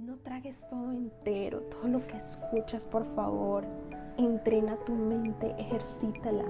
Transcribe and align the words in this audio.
No 0.00 0.16
tragues 0.16 0.66
todo 0.70 0.92
entero, 0.92 1.60
todo 1.64 1.86
lo 1.86 2.06
que 2.06 2.16
escuchas, 2.16 2.86
por 2.86 3.04
favor. 3.14 3.66
Entrena 4.16 4.78
tu 4.86 4.92
mente, 4.92 5.54
ejercítala. 5.58 6.44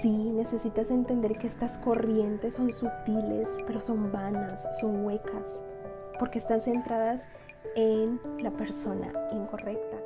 Sí, 0.00 0.08
necesitas 0.08 0.90
entender 0.90 1.36
que 1.36 1.46
estas 1.46 1.76
corrientes 1.76 2.54
son 2.54 2.72
sutiles, 2.72 3.48
pero 3.66 3.82
son 3.82 4.10
vanas, 4.10 4.66
son 4.80 5.04
huecas, 5.04 5.62
porque 6.18 6.38
están 6.38 6.62
centradas 6.62 7.28
en 7.76 8.18
la 8.38 8.50
persona 8.50 9.12
incorrecta. 9.30 9.98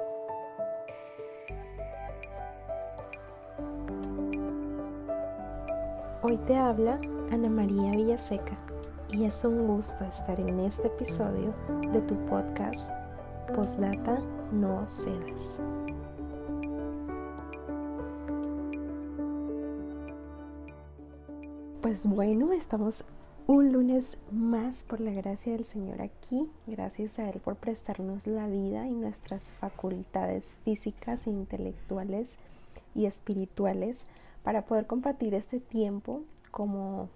Hoy 6.23 6.37
te 6.39 6.57
habla 6.57 7.01
Ana 7.31 7.49
María 7.49 7.93
Villaseca 7.93 8.68
y 9.11 9.25
es 9.25 9.45
un 9.45 9.67
gusto 9.67 10.05
estar 10.05 10.39
en 10.39 10.61
este 10.61 10.89
episodio 10.89 11.55
de 11.93 12.01
tu 12.03 12.15
podcast 12.27 12.91
Postdata 13.55 14.19
No 14.53 14.87
Cedas. 14.87 15.59
Pues 21.81 22.07
bueno, 22.07 22.53
estamos 22.53 23.05
un 23.47 23.73
lunes 23.73 24.19
más 24.31 24.85
por 24.85 25.01
la 25.01 25.13
gracia 25.13 25.53
del 25.53 25.65
Señor 25.65 26.03
aquí. 26.03 26.51
Gracias 26.67 27.19
a 27.19 27.31
Él 27.31 27.41
por 27.41 27.57
prestarnos 27.57 28.27
la 28.27 28.47
vida 28.47 28.87
y 28.87 28.91
nuestras 28.91 29.43
facultades 29.59 30.59
físicas, 30.65 31.27
intelectuales 31.27 32.37
y 32.95 33.07
espirituales 33.07 34.05
para 34.43 34.67
poder 34.67 34.87
compartir 34.87 35.35
este 35.35 35.61
tiempo 35.61 36.23
como 36.51 37.09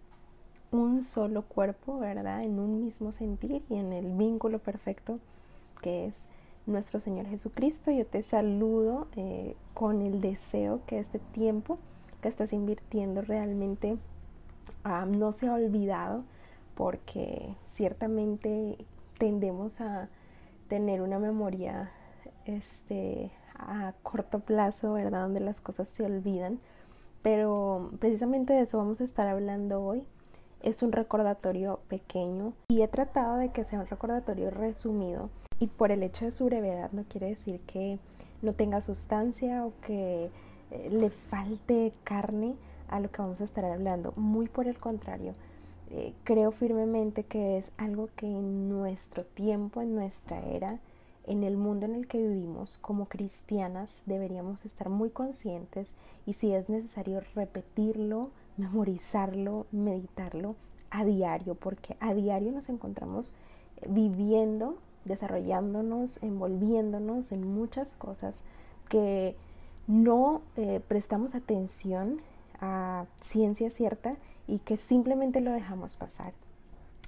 un 0.73 1.05
solo 1.05 1.43
cuerpo, 1.43 1.99
¿verdad? 1.99 2.43
En 2.43 2.59
un 2.59 2.83
mismo 2.83 3.13
sentir 3.13 3.63
y 3.69 3.77
en 3.77 3.93
el 3.93 4.13
vínculo 4.13 4.59
perfecto 4.59 5.21
que 5.83 6.07
es 6.07 6.27
nuestro 6.67 6.99
Señor 6.99 7.27
Jesucristo. 7.27 7.91
Yo 7.91 8.07
te 8.07 8.23
saludo 8.23 9.07
eh, 9.17 9.55
con 9.75 10.01
el 10.01 10.21
deseo 10.21 10.81
que 10.87 10.99
este 10.99 11.19
tiempo 11.19 11.79
que 12.23 12.29
estás 12.29 12.53
invirtiendo 12.53 13.21
realmente 13.21 13.99
ah, 14.85 15.05
no 15.07 15.33
se 15.33 15.49
ha 15.49 15.55
olvidado 15.55 16.25
porque 16.75 17.55
ciertamente 17.67 18.79
tendemos 19.19 19.81
a 19.81 20.09
tener 20.69 21.03
una 21.03 21.19
memoria 21.19 21.91
este, 22.47 23.31
a 23.55 23.93
corto 24.03 24.41
plazo, 24.41 24.95
¿verdad? 24.95 25.23
Donde 25.23 25.41
las 25.41 25.61
cosas 25.61 25.89
se 25.91 26.05
olvidan. 26.05 26.61
Pero 27.23 27.91
precisamente 28.01 28.55
de 28.55 28.63
eso 28.63 28.79
vamos 28.79 29.01
a 29.01 29.05
estar 29.05 29.29
hablando 29.29 29.83
hoy 29.85 30.05
es 30.63 30.83
un 30.83 30.93
recordatorio 30.93 31.81
pequeño 31.89 32.53
y 32.69 32.83
he 32.83 32.89
tratado 32.89 33.37
de 33.37 33.51
que 33.51 33.65
sea 33.65 33.81
un 33.81 33.87
recordatorio 33.87 34.51
resumido 34.51 35.31
y 35.59 35.67
por 35.67 35.93
el 35.93 36.03
hecho 36.03 36.25
de 36.25 36.33
su 36.33 36.47
brevedad 36.47 36.91
no 36.93 37.05
quiere 37.05 37.29
decir 37.29 37.61
que 37.61 37.99
no 38.43 38.55
tenga 38.55 38.81
sustancia 38.81 39.65
o 39.65 39.73
que 39.87 40.31
eh, 40.71 40.89
le 40.91 41.11
falte 41.11 41.93
carne 42.05 42.55
a 42.89 43.01
lo 43.01 43.11
que 43.11 43.23
vamos 43.23 43.41
a 43.41 43.45
estar 43.45 43.65
hablando. 43.65 44.13
Muy 44.17 44.49
por 44.49 44.67
el 44.67 44.79
contrario, 44.79 45.35
eh, 45.91 46.13
creo 46.25 46.51
firmemente 46.51 47.25
que 47.25 47.59
es 47.59 47.71
algo 47.77 48.09
que 48.17 48.27
en 48.27 48.69
nuestro 48.69 49.25
tiempo, 49.25 49.81
en 49.81 49.95
nuestra 49.95 50.41
era, 50.41 50.79
en 51.25 51.45
el 51.45 51.57
mundo 51.57 51.87
en 51.87 51.95
el 51.95 52.09
que 52.09 52.19
vivimos 52.19 52.79
como 52.79 53.07
cristianas 53.07 54.03
deberíamos 54.07 54.65
estar 54.65 54.89
muy 54.89 55.11
conscientes 55.11 55.95
y 56.27 56.33
si 56.33 56.53
es 56.53 56.69
necesario 56.69 57.21
repetirlo, 57.35 58.31
memorizarlo, 58.57 59.67
meditarlo 59.73 60.57
a 60.91 61.05
diario, 61.05 61.55
porque 61.55 61.97
a 62.01 62.15
diario 62.15 62.53
nos 62.53 62.69
encontramos 62.69 63.33
viviendo, 63.89 64.77
desarrollándonos, 65.05 66.23
envolviéndonos 66.23 67.33
en 67.33 67.55
muchas 67.55 67.95
cosas 67.95 68.43
que 68.89 69.35
no 69.87 70.43
eh, 70.57 70.81
prestamos 70.87 71.35
atención 71.35 72.21
a 72.61 73.07
ciencia 73.21 73.71
cierta 73.71 74.17
y 74.47 74.59
que 74.61 74.77
simplemente 74.77 75.41
lo 75.41 75.51
dejamos 75.51 75.97
pasar. 75.97 76.33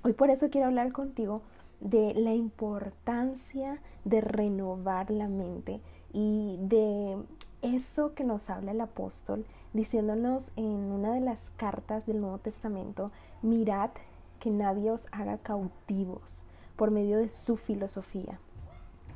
Hoy 0.03 0.13
por 0.13 0.31
eso 0.31 0.51
quiero 0.51 0.67
hablar 0.67 0.93
contigo 0.93 1.43
de 1.81 2.15
la 2.15 2.35
importancia 2.35 3.79
de 4.05 4.21
renovar 4.21 5.11
la 5.11 5.29
mente 5.29 5.81
y 6.13 6.57
de 6.61 7.17
eso 7.65 8.15
que 8.15 8.25
nos 8.25 8.51
habla 8.51 8.73
el 8.73 8.81
apóstol 8.81 9.47
diciéndonos 9.73 10.53
en 10.57 10.93
una 10.93 11.15
de 11.15 11.21
las 11.21 11.51
cartas 11.57 12.05
del 12.07 12.21
Nuevo 12.21 12.39
Testamento, 12.39 13.11
mirad 13.43 13.91
que 14.39 14.51
nadie 14.51 14.91
os 14.91 15.09
haga 15.13 15.39
cautivos 15.39 16.45
por 16.77 16.91
medio 16.91 17.19
de 17.19 17.31
su 17.31 17.57
filosofía 17.57 18.39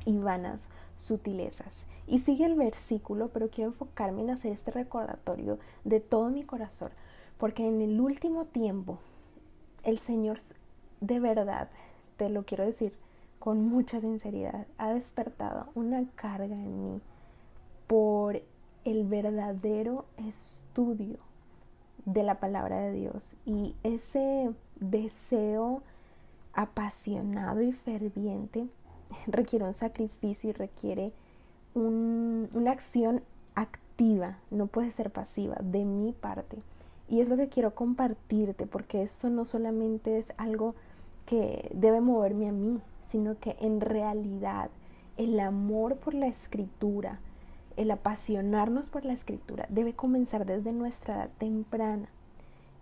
y 0.05 0.17
vanas 0.17 0.71
sutilezas. 0.95 1.85
Y 2.07 2.19
sigue 2.19 2.45
el 2.45 2.55
versículo, 2.55 3.29
pero 3.29 3.49
quiero 3.49 3.69
enfocarme 3.69 4.23
en 4.23 4.31
hacer 4.31 4.51
este 4.51 4.71
recordatorio 4.71 5.59
de 5.83 5.99
todo 5.99 6.29
mi 6.29 6.43
corazón, 6.43 6.91
porque 7.37 7.67
en 7.67 7.81
el 7.81 8.01
último 8.01 8.45
tiempo 8.45 8.97
el 9.83 9.99
Señor 9.99 10.39
de 11.01 11.19
verdad, 11.19 11.69
te 12.17 12.29
lo 12.29 12.43
quiero 12.43 12.65
decir 12.65 12.93
con 13.37 13.63
mucha 13.69 14.01
sinceridad, 14.01 14.65
ha 14.77 14.93
despertado 14.93 15.67
una 15.75 16.03
carga 16.15 16.55
en 16.55 16.83
mí 16.83 17.01
por 17.89 18.39
el 18.85 19.03
verdadero 19.07 20.05
estudio 20.17 21.17
de 22.05 22.21
la 22.21 22.39
palabra 22.39 22.81
de 22.81 22.93
Dios 22.93 23.35
y 23.47 23.73
ese 23.81 24.51
deseo 24.79 25.81
apasionado 26.53 27.63
y 27.63 27.71
ferviente 27.71 28.67
requiere 29.25 29.65
un 29.65 29.73
sacrificio 29.73 30.51
y 30.51 30.53
requiere 30.53 31.13
una 31.73 32.71
acción 32.71 33.23
activa, 33.55 34.37
no 34.51 34.67
puede 34.67 34.91
ser 34.91 35.09
pasiva 35.09 35.57
de 35.59 35.83
mi 35.83 36.13
parte. 36.13 36.57
Y 37.07 37.21
es 37.21 37.27
lo 37.27 37.37
que 37.37 37.49
quiero 37.49 37.73
compartirte 37.73 38.67
porque 38.67 39.01
esto 39.01 39.31
no 39.31 39.45
solamente 39.45 40.19
es 40.19 40.31
algo 40.37 40.75
que 41.25 41.71
debe 41.73 42.01
moverme 42.01 42.49
a 42.49 42.51
mí, 42.51 42.79
sino 43.07 43.39
que 43.39 43.55
en 43.59 43.81
realidad 43.81 44.69
el 45.17 45.39
amor 45.39 45.95
por 45.95 46.13
la 46.13 46.27
escritura, 46.27 47.19
el 47.77 47.91
apasionarnos 47.91 48.89
por 48.89 49.05
la 49.05 49.13
escritura 49.13 49.65
debe 49.69 49.93
comenzar 49.93 50.45
desde 50.45 50.71
nuestra 50.71 51.15
edad 51.15 51.29
temprana. 51.37 52.09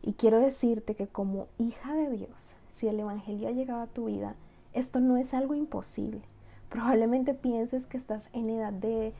Y 0.01 0.13
quiero 0.13 0.39
decirte 0.39 0.95
que 0.95 1.07
como 1.07 1.47
hija 1.57 1.93
de 1.93 2.11
Dios, 2.11 2.55
si 2.69 2.87
el 2.87 2.99
Evangelio 2.99 3.49
ha 3.49 3.51
llegado 3.51 3.81
a 3.81 3.87
tu 3.87 4.05
vida, 4.05 4.35
esto 4.73 4.99
no 4.99 5.17
es 5.17 5.33
algo 5.33 5.55
imposible. 5.55 6.21
Probablemente 6.69 7.33
pienses 7.33 7.85
que 7.85 7.97
estás 7.97 8.29
en 8.33 8.49
edad 8.49 8.73
de 8.73 9.13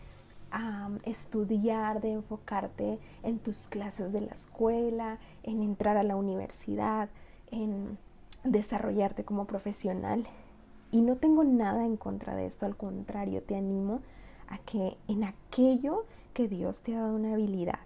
estudiar, 1.04 2.02
de 2.02 2.14
enfocarte 2.14 3.00
en 3.24 3.40
tus 3.40 3.68
clases 3.68 4.14
de 4.14 4.22
la 4.22 4.34
escuela, 4.34 5.18
en 5.44 5.62
entrar 5.62 5.98
a 5.98 6.04
la 6.04 6.16
universidad, 6.16 7.10
en 7.52 7.98
desarrollarte 8.44 9.24
como 9.24 9.46
profesional. 9.46 10.26
Y 10.92 11.02
no 11.02 11.18
tengo 11.18 11.44
nada 11.44 11.86
en 11.86 11.98
contra 11.98 12.36
de 12.36 12.46
esto, 12.46 12.66
al 12.66 12.78
contrario, 12.78 13.44
te 13.44 13.56
animo 13.56 14.02
a 14.48 14.58
que 14.60 14.98
en 15.08 15.24
aquello 15.24 16.06
que 16.34 16.48
Dios 16.48 16.82
te 16.82 16.96
ha 16.96 17.02
dado 17.02 17.16
una 17.16 17.34
habilidad, 17.34 17.80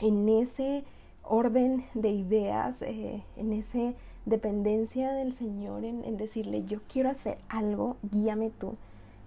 en 0.00 0.28
ese 0.28 0.84
orden 1.22 1.84
de 1.94 2.10
ideas, 2.10 2.82
eh, 2.82 3.22
en 3.36 3.52
esa 3.52 3.94
dependencia 4.26 5.12
del 5.12 5.32
Señor, 5.32 5.84
en, 5.84 6.16
decirle, 6.16 6.64
yo 6.64 6.80
quiero 6.92 7.10
hacer 7.10 7.38
algo, 7.48 7.96
guíame 8.02 8.50
tú, 8.50 8.74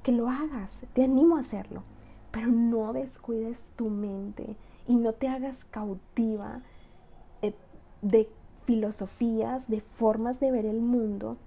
que 0.04 0.12
lo 0.12 0.30
hagas, 0.30 0.86
te 0.94 1.04
animo 1.04 1.38
a 1.38 1.42
hacerlo, 1.42 1.84
pero 2.32 2.48
no 2.48 2.94
descuides 2.94 3.72
tu 3.76 3.90
mente 3.90 4.56
y 4.88 4.96
no 4.96 5.14
te 5.14 5.28
hagas 5.28 5.66
cautiva 5.66 6.62
de, 7.42 7.56
de 8.02 8.30
filosofías, 8.66 9.70
de 9.70 9.82
formas 9.82 10.40
de 10.40 10.52
ver 10.52 10.66
el 10.66 10.82
mundo 10.82 11.38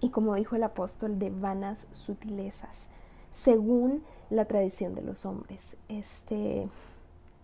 y 0.00 0.10
como 0.10 0.34
dijo 0.34 0.56
el 0.56 0.62
apóstol, 0.62 1.18
de 1.18 1.30
vanas 1.30 1.88
sutilezas 1.92 2.90
según 3.32 4.02
la 4.30 4.44
tradición 4.44 4.94
de 4.94 5.02
los 5.02 5.24
hombres. 5.26 5.76
Este, 5.88 6.68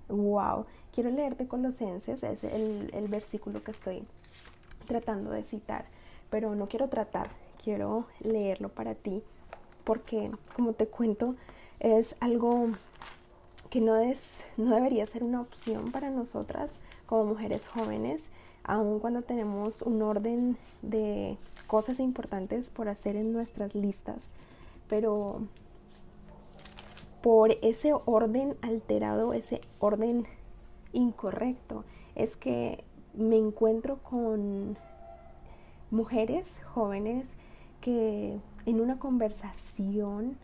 wow, 0.09 0.67
quiero 0.93 1.11
leerte 1.11 1.47
Colosenses, 1.47 2.23
es 2.23 2.45
el, 2.45 3.09
versículo 3.09 3.63
que 3.63 3.71
estoy 3.71 4.05
tratando 4.87 5.31
de 5.31 5.45
citar, 5.45 5.87
pero 6.31 6.55
no 6.55 6.69
quiero 6.69 6.89
tratar, 6.89 7.29
quiero 7.63 8.07
leerlo 8.21 8.69
para 8.69 8.95
ti, 8.95 9.23
porque 9.85 10.31
como 10.55 10.73
te 10.73 10.87
cuento, 10.87 11.35
es 11.81 12.15
algo 12.21 12.69
que 13.71 13.81
no, 13.81 13.97
es, 13.97 14.41
no 14.57 14.75
debería 14.75 15.07
ser 15.07 15.25
una 15.25 15.41
opción 15.41 15.93
para 15.93 16.11
nosotras 16.11 16.79
como 17.07 17.25
mujeres 17.25 17.69
jóvenes, 17.69 18.23
aun 18.65 19.01
cuando 19.01 19.23
tenemos 19.23 19.83
un 19.83 20.03
orden 20.03 20.57
de 20.83 21.37
cosas 21.67 22.01
importantes 22.01 22.71
por 22.71 22.89
hacer 22.89 23.17
en 23.17 23.33
nuestras 23.33 23.75
listas, 23.75 24.29
pero 24.89 25.41
por 27.23 27.53
ese 27.63 27.93
orden 28.05 28.57
alterado, 28.63 29.33
ese 29.33 29.61
orden 29.79 30.27
incorrecto. 30.93 31.85
Es 32.15 32.37
que 32.37 32.85
me 33.15 33.37
encuentro 33.37 33.99
con 33.99 34.77
mujeres 35.91 36.51
jóvenes 36.75 37.27
que 37.81 38.39
en 38.67 38.81
una 38.81 38.99
conversación 38.99 40.37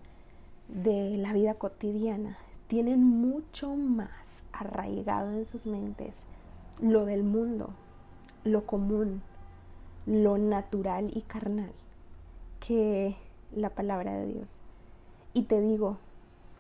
de 0.69 1.17
la 1.17 1.33
vida 1.33 1.55
cotidiana, 1.55 2.37
tienen 2.69 3.03
mucho 3.03 3.75
más 3.75 4.43
arraigado 4.53 5.33
en 5.33 5.47
sus 5.47 5.67
mentes 5.67 6.25
lo 6.83 7.07
del 7.07 7.23
mundo, 7.23 7.71
lo 8.45 8.67
común, 8.67 9.23
lo 10.07 10.37
natural 10.37 11.11
y 11.15 11.23
carnal, 11.23 11.73
que 12.61 13.17
la 13.55 13.71
palabra 13.71 14.13
de 14.13 14.27
Dios. 14.27 14.61
Y 15.33 15.45
te 15.45 15.61
digo, 15.61 15.97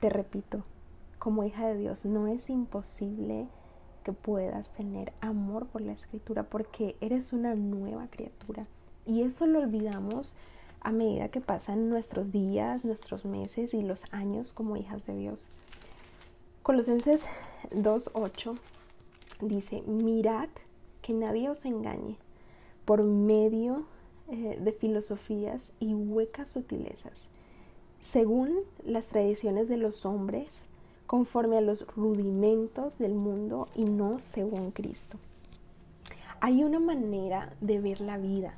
te 0.00 0.08
repito, 0.08 0.64
como 1.18 1.44
hija 1.44 1.66
de 1.66 1.76
Dios, 1.76 2.04
no 2.04 2.26
es 2.26 2.50
imposible 2.50 3.48
que 4.04 4.12
puedas 4.12 4.70
tener 4.70 5.12
amor 5.20 5.66
por 5.66 5.82
la 5.82 5.92
escritura 5.92 6.44
porque 6.44 6.96
eres 7.00 7.32
una 7.32 7.54
nueva 7.54 8.08
criatura. 8.08 8.66
Y 9.06 9.22
eso 9.22 9.46
lo 9.46 9.58
olvidamos 9.58 10.36
a 10.80 10.92
medida 10.92 11.28
que 11.28 11.40
pasan 11.40 11.88
nuestros 11.88 12.30
días, 12.30 12.84
nuestros 12.84 13.24
meses 13.24 13.74
y 13.74 13.82
los 13.82 14.04
años 14.12 14.52
como 14.52 14.76
hijas 14.76 15.04
de 15.06 15.16
Dios. 15.16 15.48
Colosenses 16.62 17.26
2.8 17.70 18.58
dice, 19.40 19.82
mirad 19.82 20.48
que 21.02 21.12
nadie 21.12 21.48
os 21.50 21.64
engañe 21.64 22.16
por 22.84 23.02
medio 23.02 23.86
eh, 24.30 24.58
de 24.60 24.72
filosofías 24.72 25.72
y 25.80 25.94
huecas 25.94 26.50
sutilezas, 26.50 27.28
según 28.00 28.60
las 28.84 29.08
tradiciones 29.08 29.68
de 29.68 29.76
los 29.76 30.06
hombres, 30.06 30.62
conforme 31.06 31.58
a 31.58 31.62
los 31.62 31.86
rudimentos 31.96 32.98
del 32.98 33.14
mundo 33.14 33.68
y 33.74 33.84
no 33.84 34.18
según 34.18 34.70
Cristo. 34.72 35.18
Hay 36.40 36.62
una 36.62 36.78
manera 36.78 37.52
de 37.60 37.80
ver 37.80 38.00
la 38.00 38.18
vida 38.18 38.54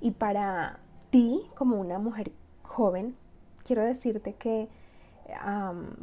y 0.00 0.12
para 0.12 0.78
ti 1.10 1.42
como 1.54 1.80
una 1.80 1.98
mujer 1.98 2.32
joven, 2.62 3.16
quiero 3.64 3.82
decirte 3.82 4.34
que 4.34 4.68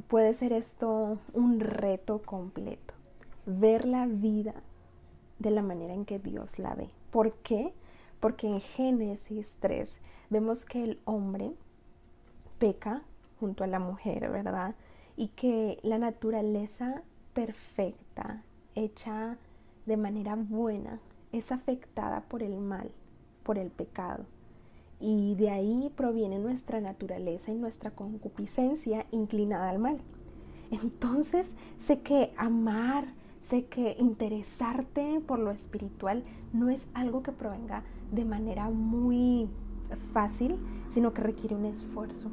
puede 0.08 0.34
ser 0.34 0.52
esto 0.54 1.19
un 1.34 1.60
reto 1.60 2.22
completo, 2.22 2.94
ver 3.46 3.86
la 3.86 4.06
vida 4.06 4.54
de 5.40 5.52
la 5.52 5.62
manera 5.62 5.94
en 5.94 6.06
que 6.06 6.19
Dios 6.19 6.60
la 6.60 6.75
ve. 6.75 6.90
¿Por 7.12 7.34
qué? 7.38 7.74
Porque 8.19 8.48
en 8.48 8.60
Génesis 8.60 9.58
3 9.60 9.98
vemos 10.30 10.66
que 10.66 10.84
el 10.84 11.00
hombre 11.06 11.52
peca 12.62 13.02
junto 13.40 13.63
a 13.63 13.68
la 13.68 13.80
mujer, 13.80 14.30
¿verdad? 14.30 14.75
Y 15.18 15.30
que 15.30 15.80
la 15.81 15.98
naturaleza 15.98 17.02
perfecta, 17.34 18.44
hecha 18.75 19.38
de 19.88 19.98
manera 19.98 20.36
buena, 20.36 21.00
es 21.31 21.52
afectada 21.52 22.22
por 22.22 22.44
el 22.44 22.60
mal, 22.60 22.92
por 23.42 23.58
el 23.58 23.72
pecado. 23.72 24.25
Y 25.00 25.34
de 25.36 25.50
ahí 25.50 25.92
proviene 25.98 26.38
nuestra 26.38 26.80
naturaleza 26.81 27.52
y 27.52 27.56
nuestra 27.56 27.90
concupiscencia 27.90 29.08
inclinada 29.10 29.72
al 29.72 29.80
mal. 29.80 30.00
Entonces, 30.69 31.58
sé 31.78 32.02
que 32.02 32.31
amar, 32.38 33.06
sé 33.50 33.66
que 33.66 33.96
interesarte 33.98 35.19
por 35.25 35.40
lo 35.40 35.50
espiritual 35.50 36.24
no 36.54 36.69
es 36.69 36.88
algo 36.94 37.24
que 37.24 37.31
provenga 37.31 37.84
de 38.12 38.24
manera 38.24 38.69
muy 38.69 39.50
fácil, 39.95 40.57
sino 40.89 41.13
que 41.13 41.21
requiere 41.21 41.55
un 41.55 41.65
esfuerzo. 41.65 42.29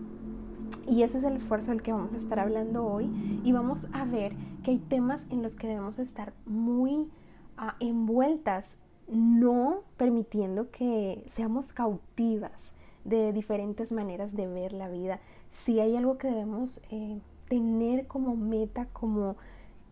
Y 0.87 1.02
ese 1.02 1.19
es 1.19 1.25
el 1.25 1.37
esfuerzo 1.37 1.70
del 1.70 1.82
que 1.82 1.93
vamos 1.93 2.14
a 2.14 2.16
estar 2.16 2.38
hablando 2.38 2.87
hoy 2.87 3.10
y 3.44 3.52
vamos 3.52 3.88
a 3.93 4.05
ver 4.05 4.34
que 4.62 4.72
hay 4.72 4.78
temas 4.78 5.26
en 5.31 5.43
los 5.43 5.55
que 5.55 5.66
debemos 5.66 5.99
estar 5.99 6.32
muy 6.46 7.08
ah, 7.56 7.76
envueltas 7.81 8.78
no 9.06 9.82
permitiendo 9.96 10.70
que 10.70 11.25
seamos 11.26 11.72
cautivas 11.72 12.72
de 13.05 13.32
diferentes 13.32 13.93
maneras 13.93 14.34
de 14.34 14.46
ver 14.46 14.72
la 14.72 14.88
vida. 14.88 15.20
Si 15.50 15.81
hay 15.81 15.96
algo 15.96 16.19
que 16.19 16.28
debemos 16.28 16.81
eh, 16.90 17.20
tener 17.49 18.06
como 18.06 18.37
meta, 18.37 18.87
como 18.93 19.37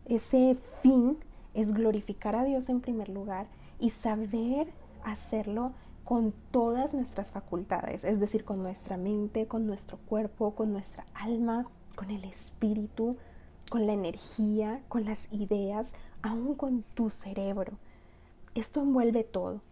ese 0.05 0.57
fin, 0.83 1.17
es 1.55 1.73
glorificar 1.73 2.37
a 2.37 2.45
Dios 2.45 2.69
en 2.69 2.81
primer 2.81 3.09
lugar 3.09 3.47
y 3.81 3.91
saber 3.91 4.69
hacerlo 5.05 5.73
con 6.07 6.33
todas 6.53 6.95
nuestras 6.95 7.33
facultades, 7.33 8.05
es 8.05 8.21
decir, 8.21 8.45
con 8.45 8.63
nuestra 8.63 8.97
mente, 8.97 9.49
con 9.49 9.67
nuestro 9.67 9.99
cuerpo, 9.99 10.55
con 10.55 10.73
nuestra 10.73 11.05
alma, 11.15 11.67
con 11.97 12.13
el 12.13 12.23
espíritu, 12.23 13.17
con 13.71 13.89
la 13.89 13.93
energía, 13.93 14.81
con 14.89 15.05
las 15.05 15.27
ideas, 15.33 15.95
aún 16.23 16.55
con 16.55 16.85
tu 16.95 17.11
cerebro. 17.11 17.73
Esto 18.55 18.83
envuelve 18.83 19.25
todo. 19.25 19.63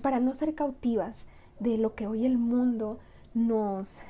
Para 0.00 0.18
no 0.18 0.32
ser 0.32 0.54
cautivas 0.54 1.26
de 1.58 1.76
lo 1.76 1.94
que 1.94 2.06
hoy 2.06 2.24
el 2.24 2.38
mundo 2.38 2.98
nos 3.34 4.00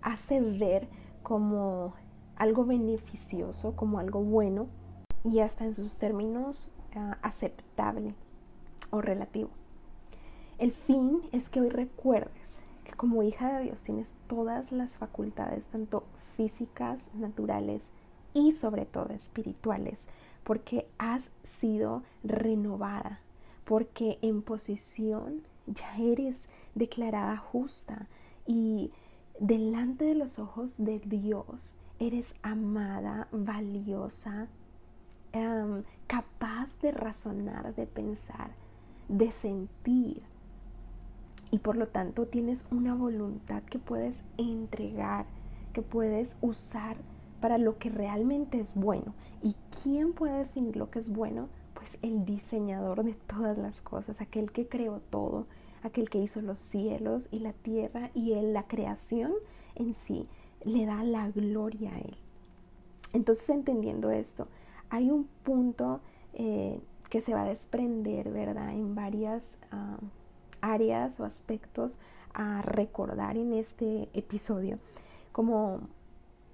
hace 0.00 0.40
ver 0.40 0.88
como 1.22 1.92
algo 2.36 2.64
beneficioso, 2.64 3.76
como 3.76 3.98
algo 3.98 4.22
bueno 4.22 4.66
y 5.24 5.40
hasta 5.40 5.66
en 5.66 5.74
sus 5.74 5.98
términos 5.98 6.70
ah, 6.94 7.18
aceptable 7.20 8.14
o 8.88 9.02
relativo. 9.02 9.50
El 10.58 10.72
fin 10.72 11.22
es 11.32 11.48
que 11.48 11.60
hoy 11.60 11.68
recuerdes 11.68 12.60
que 12.84 12.92
como 12.92 13.22
hija 13.22 13.58
de 13.58 13.64
Dios 13.64 13.82
tienes 13.82 14.16
todas 14.26 14.72
las 14.72 14.98
facultades, 14.98 15.68
tanto 15.68 16.04
físicas, 16.36 17.10
naturales 17.14 17.92
y 18.32 18.52
sobre 18.52 18.86
todo 18.86 19.10
espirituales, 19.12 20.08
porque 20.44 20.86
has 20.98 21.30
sido 21.42 22.02
renovada 22.22 23.20
porque 23.66 24.18
en 24.22 24.42
posición 24.42 25.42
ya 25.66 25.98
eres 25.98 26.48
declarada 26.74 27.36
justa 27.36 28.06
y 28.46 28.92
delante 29.40 30.04
de 30.04 30.14
los 30.14 30.38
ojos 30.38 30.76
de 30.78 31.00
Dios 31.00 31.76
eres 31.98 32.36
amada, 32.42 33.26
valiosa, 33.32 34.46
em, 35.32 35.82
capaz 36.06 36.78
de 36.80 36.92
razonar, 36.92 37.74
de 37.74 37.86
pensar, 37.86 38.52
de 39.08 39.32
sentir. 39.32 40.22
Y 41.50 41.58
por 41.58 41.76
lo 41.76 41.88
tanto 41.88 42.26
tienes 42.26 42.66
una 42.70 42.94
voluntad 42.94 43.62
que 43.62 43.78
puedes 43.78 44.22
entregar, 44.36 45.26
que 45.72 45.82
puedes 45.82 46.36
usar 46.40 46.96
para 47.40 47.58
lo 47.58 47.78
que 47.78 47.90
realmente 47.90 48.58
es 48.58 48.74
bueno. 48.74 49.14
¿Y 49.42 49.54
quién 49.82 50.12
puede 50.12 50.38
definir 50.38 50.76
lo 50.76 50.90
que 50.90 50.98
es 50.98 51.10
bueno? 51.10 51.48
pues 51.76 51.98
el 52.02 52.24
diseñador 52.24 53.04
de 53.04 53.12
todas 53.12 53.56
las 53.56 53.80
cosas, 53.80 54.20
aquel 54.20 54.50
que 54.50 54.66
creó 54.66 55.00
todo, 55.10 55.46
aquel 55.82 56.08
que 56.08 56.18
hizo 56.18 56.40
los 56.40 56.58
cielos 56.58 57.28
y 57.30 57.40
la 57.40 57.52
tierra 57.52 58.10
y 58.14 58.34
la 58.34 58.66
creación 58.66 59.32
en 59.74 59.94
sí, 59.94 60.26
le 60.64 60.86
da 60.86 61.04
la 61.04 61.30
gloria 61.30 61.92
a 61.94 61.98
él. 61.98 62.16
Entonces, 63.12 63.48
entendiendo 63.50 64.10
esto, 64.10 64.48
hay 64.88 65.10
un 65.10 65.28
punto 65.44 66.00
eh, 66.32 66.80
que 67.10 67.20
se 67.20 67.34
va 67.34 67.42
a 67.42 67.48
desprender, 67.48 68.30
¿verdad? 68.30 68.72
En 68.72 68.94
varias 68.94 69.58
ah, 69.70 69.98
áreas 70.72 71.20
o 71.20 71.24
aspectos 71.24 71.98
a 72.34 72.62
recordar 72.62 73.36
en 73.36 73.52
este 73.54 74.08
episodio. 74.12 74.78
Como 75.32 75.80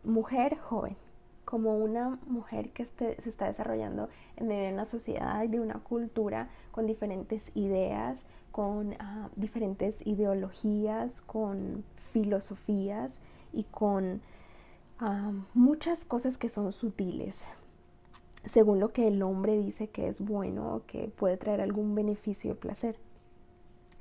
mujer 0.05 0.59
joven, 0.59 0.97
como 1.45 1.77
una 1.77 2.19
mujer 2.27 2.71
que 2.71 2.87
se 2.87 3.17
está 3.25 3.47
desarrollando 3.47 4.09
en 4.37 4.49
medio 4.49 4.69
de 4.69 4.73
una 4.73 4.87
sociedad 4.87 5.43
y 5.43 5.49
de 5.49 5.61
una 5.61 5.81
cultura 5.81 6.49
con 6.71 6.87
diferentes 6.87 7.55
ideas, 7.55 8.27
con 8.51 8.95
ah, 9.01 9.29
diferentes 9.37 10.07
ideologías, 10.07 11.21
con 11.21 11.85
filosofías 11.97 13.21
y 13.53 13.65
con 13.65 14.23
ah, 14.99 15.33
muchas 15.55 16.05
cosas 16.05 16.39
que 16.39 16.49
son 16.49 16.73
sutiles, 16.73 17.45
según 18.45 18.81
lo 18.81 18.93
que 18.93 19.09
el 19.09 19.23
hombre 19.23 19.59
dice 19.59 19.89
que 19.89 20.09
es 20.09 20.21
bueno 20.21 20.75
o 20.75 20.87
que 20.87 21.09
puede 21.09 21.37
traer 21.37 21.61
algún 21.61 21.95
beneficio 21.95 22.53
y 22.53 22.55
placer. 22.55 22.97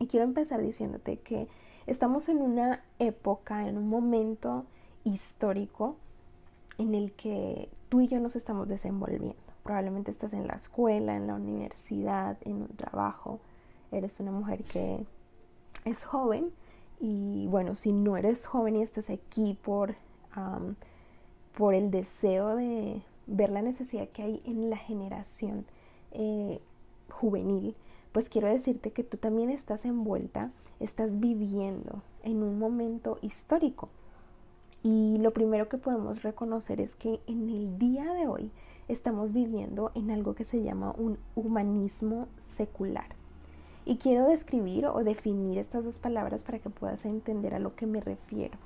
Y 0.02 0.08
quiero 0.08 0.26
empezar 0.26 0.60
diciéndote 0.64 1.18
que 1.18 1.48
estamos 1.86 2.28
en 2.28 2.42
una 2.42 2.84
época, 2.98 3.68
en 3.68 3.78
un 3.78 3.88
momento 3.88 4.66
histórico, 5.04 5.96
en 6.80 6.96
el 6.96 7.12
que 7.12 7.70
tú 7.88 8.02
y 8.02 8.08
yo 8.08 8.20
nos 8.20 8.36
estamos 8.36 8.68
desenvolviendo. 8.68 9.36
Probablemente 9.62 10.10
estás 10.10 10.34
en 10.34 10.48
la 10.48 10.56
escuela, 10.56 11.16
en 11.16 11.28
la 11.28 11.36
universidad, 11.36 12.36
en 12.42 12.64
un 12.64 12.70
trabajo. 12.70 13.42
Eres 13.92 14.20
una 14.20 14.32
mujer 14.32 14.64
que 14.64 15.06
es 15.86 16.04
joven 16.04 16.52
y 17.00 17.46
bueno, 17.50 17.76
si 17.76 17.92
no 17.92 18.18
eres 18.18 18.48
joven 18.48 18.78
y 18.78 18.82
estás 18.82 19.12
aquí 19.12 19.56
por, 19.62 19.94
por 21.56 21.76
el 21.76 21.92
deseo 21.92 22.56
de 22.56 23.04
ver 23.28 23.52
la 23.52 23.62
necesidad 23.62 24.10
que 24.10 24.24
hay 24.24 24.42
en 24.46 24.72
la 24.72 24.78
generación 24.78 25.64
eh, 26.10 26.60
juvenil, 27.08 27.76
pues 28.12 28.30
quiero 28.30 28.48
decirte 28.48 28.92
que 28.92 29.04
tú 29.04 29.18
también 29.18 29.50
estás 29.50 29.86
envuelta, 29.86 30.52
estás 30.80 31.20
viviendo 31.20 32.02
en 32.24 32.44
un 32.44 32.60
momento 32.60 33.18
histórico 33.22 33.90
y 34.84 35.18
lo 35.20 35.32
primero 35.32 35.70
que 35.70 35.78
podemos 35.78 36.24
reconocer 36.24 36.82
es 36.82 36.96
que 36.96 37.20
en 37.28 37.50
el 37.50 37.78
día 37.78 38.14
de 38.14 38.28
hoy 38.28 38.52
estamos 38.88 39.32
viviendo 39.32 39.92
en 39.94 40.10
algo 40.10 40.34
que 40.34 40.44
se 40.44 40.64
llama 40.64 40.94
un 40.98 41.20
humanismo 41.36 42.28
secular. 42.38 43.16
Y 43.86 43.98
quiero 43.98 44.28
describir 44.28 44.88
o 44.88 45.04
definir 45.04 45.60
estas 45.60 45.86
dos 45.86 46.00
palabras 46.00 46.44
para 46.44 46.60
que 46.60 46.70
puedas 46.70 47.06
entender 47.06 47.54
a 47.54 47.60
lo 47.60 47.76
que 47.76 47.86
me 47.86 48.02
refiero. 48.02 48.58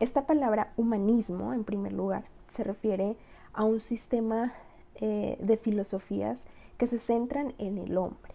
Esta 0.00 0.26
palabra 0.26 0.72
humanismo, 0.76 1.52
en 1.52 1.64
primer 1.64 1.92
lugar, 1.92 2.24
se 2.48 2.64
refiere 2.64 3.16
a 3.52 3.64
un 3.64 3.80
sistema 3.80 4.52
eh, 4.98 5.36
de 5.40 5.56
filosofías 5.56 6.48
que 6.76 6.86
se 6.86 6.98
centran 6.98 7.54
en 7.58 7.78
el 7.78 7.96
hombre, 7.96 8.34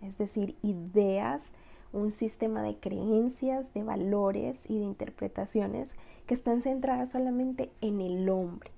es 0.00 0.18
decir, 0.18 0.56
ideas, 0.62 1.52
un 1.92 2.10
sistema 2.10 2.62
de 2.62 2.76
creencias, 2.76 3.74
de 3.74 3.82
valores 3.82 4.68
y 4.68 4.78
de 4.78 4.84
interpretaciones 4.84 5.96
que 6.26 6.34
están 6.34 6.62
centradas 6.62 7.12
solamente 7.12 7.70
en 7.80 8.00
el 8.00 8.28
hombre. 8.28 8.70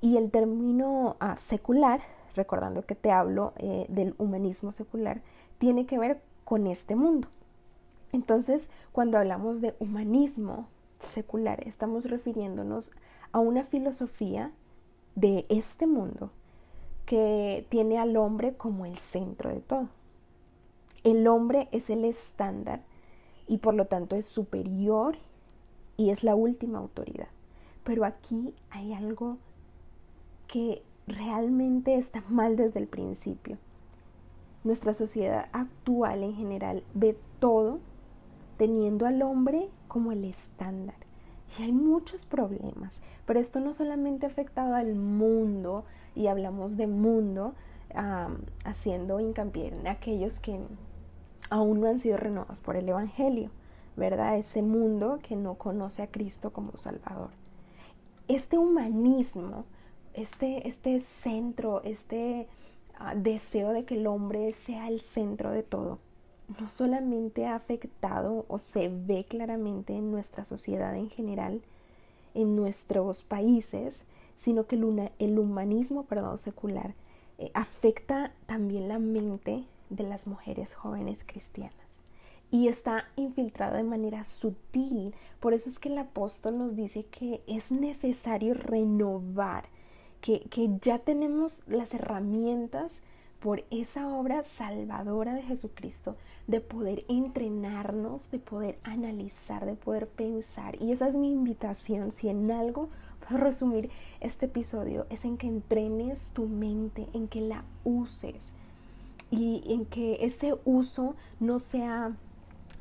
Y 0.00 0.16
el 0.16 0.30
término 0.30 1.16
ah, 1.20 1.36
secular, 1.38 2.00
recordando 2.34 2.82
que 2.82 2.94
te 2.94 3.10
hablo 3.10 3.52
eh, 3.56 3.86
del 3.88 4.14
humanismo 4.18 4.72
secular, 4.72 5.22
tiene 5.58 5.86
que 5.86 5.98
ver 5.98 6.20
con 6.44 6.66
este 6.66 6.94
mundo. 6.94 7.28
Entonces, 8.12 8.70
cuando 8.92 9.18
hablamos 9.18 9.60
de 9.60 9.74
humanismo 9.78 10.68
secular, 10.98 11.66
estamos 11.66 12.04
refiriéndonos 12.06 12.92
a 13.32 13.40
una 13.40 13.64
filosofía 13.64 14.52
de 15.20 15.46
este 15.48 15.86
mundo 15.86 16.30
que 17.04 17.66
tiene 17.70 17.98
al 17.98 18.16
hombre 18.16 18.54
como 18.54 18.86
el 18.86 18.98
centro 18.98 19.50
de 19.50 19.60
todo. 19.60 19.88
El 21.02 21.26
hombre 21.26 21.68
es 21.72 21.90
el 21.90 22.04
estándar 22.04 22.82
y 23.46 23.58
por 23.58 23.74
lo 23.74 23.86
tanto 23.86 24.14
es 24.14 24.26
superior 24.26 25.16
y 25.96 26.10
es 26.10 26.22
la 26.22 26.34
última 26.34 26.78
autoridad. 26.78 27.28
Pero 27.82 28.04
aquí 28.04 28.54
hay 28.70 28.92
algo 28.92 29.38
que 30.46 30.82
realmente 31.06 31.96
está 31.96 32.22
mal 32.28 32.56
desde 32.56 32.78
el 32.78 32.86
principio. 32.86 33.58
Nuestra 34.62 34.92
sociedad 34.94 35.48
actual 35.52 36.22
en 36.22 36.34
general 36.34 36.84
ve 36.94 37.18
todo 37.40 37.80
teniendo 38.58 39.06
al 39.06 39.22
hombre 39.22 39.68
como 39.88 40.12
el 40.12 40.24
estándar. 40.24 40.97
Y 41.58 41.62
hay 41.62 41.72
muchos 41.72 42.26
problemas, 42.26 43.00
pero 43.24 43.40
esto 43.40 43.60
no 43.60 43.72
solamente 43.74 44.26
ha 44.26 44.28
afectado 44.28 44.74
al 44.74 44.94
mundo, 44.94 45.84
y 46.14 46.26
hablamos 46.26 46.76
de 46.76 46.86
mundo, 46.86 47.54
haciendo 48.64 49.20
hincapié 49.20 49.68
en 49.68 49.86
aquellos 49.86 50.40
que 50.40 50.60
aún 51.50 51.80
no 51.80 51.88
han 51.88 51.98
sido 51.98 52.16
renovados 52.16 52.60
por 52.60 52.76
el 52.76 52.88
Evangelio, 52.88 53.50
¿verdad? 53.96 54.36
Ese 54.36 54.62
mundo 54.62 55.20
que 55.22 55.36
no 55.36 55.54
conoce 55.54 56.02
a 56.02 56.10
Cristo 56.10 56.52
como 56.52 56.76
Salvador. 56.76 57.30
Este 58.28 58.58
humanismo, 58.58 59.64
este, 60.12 60.68
este 60.68 61.00
centro, 61.00 61.82
este 61.84 62.48
ah, 62.98 63.14
deseo 63.14 63.72
de 63.72 63.84
que 63.84 63.94
el 63.94 64.06
hombre 64.06 64.52
sea 64.52 64.88
el 64.88 65.00
centro 65.00 65.50
de 65.50 65.62
todo, 65.62 65.98
no 66.60 66.68
solamente 66.68 67.46
ha 67.46 67.54
afectado 67.54 68.46
o 68.48 68.58
se 68.58 68.88
ve 68.88 69.24
claramente 69.28 69.94
en 69.94 70.10
nuestra 70.10 70.44
sociedad 70.44 70.94
en 70.96 71.10
general, 71.10 71.60
en 72.34 72.56
nuestros 72.56 73.22
países, 73.22 74.02
sino 74.36 74.66
que 74.66 74.76
el, 74.76 75.38
humanismo 75.38 76.04
perdón, 76.04 76.38
secular 76.38 76.94
eh, 77.38 77.50
afecta 77.54 78.32
también 78.46 78.88
la 78.88 78.98
mente 78.98 79.64
de 79.90 80.04
las 80.04 80.26
mujeres 80.26 80.74
jóvenes 80.74 81.24
cristianas 81.26 81.88
y 82.50 82.68
está 82.68 83.04
infiltrado 83.16 83.76
de 83.76 83.82
manera 83.82 84.24
sutil. 84.24 85.14
Por 85.40 85.52
eso 85.52 85.68
es 85.68 85.78
que 85.78 85.90
el 85.90 85.98
apóstol 85.98 86.58
nos 86.58 86.76
dice 86.76 87.04
que 87.04 87.42
es 87.46 87.70
necesario 87.70 88.54
renovar, 88.54 89.66
que, 90.20 90.40
que 90.48 90.70
ya 90.80 90.98
tenemos 90.98 91.62
las 91.68 91.92
herramientas 91.94 93.02
por 93.40 93.64
esa 93.70 94.08
obra 94.08 94.42
salvadora 94.42 95.34
de 95.34 95.42
Jesucristo, 95.42 96.16
de 96.46 96.60
poder 96.60 97.04
entrenarnos, 97.08 98.30
de 98.30 98.38
poder 98.38 98.78
analizar, 98.82 99.64
de 99.64 99.74
poder 99.74 100.08
pensar. 100.08 100.80
Y 100.82 100.92
esa 100.92 101.08
es 101.08 101.14
mi 101.14 101.30
invitación, 101.30 102.10
si 102.10 102.28
en 102.28 102.50
algo 102.50 102.88
puedo 103.20 103.42
resumir 103.44 103.90
este 104.20 104.46
episodio, 104.46 105.06
es 105.10 105.24
en 105.24 105.36
que 105.36 105.46
entrenes 105.46 106.30
tu 106.32 106.46
mente, 106.46 107.06
en 107.12 107.28
que 107.28 107.40
la 107.40 107.64
uses 107.84 108.52
y 109.30 109.62
en 109.72 109.84
que 109.84 110.24
ese 110.24 110.54
uso 110.64 111.14
no 111.38 111.58
sea 111.58 112.12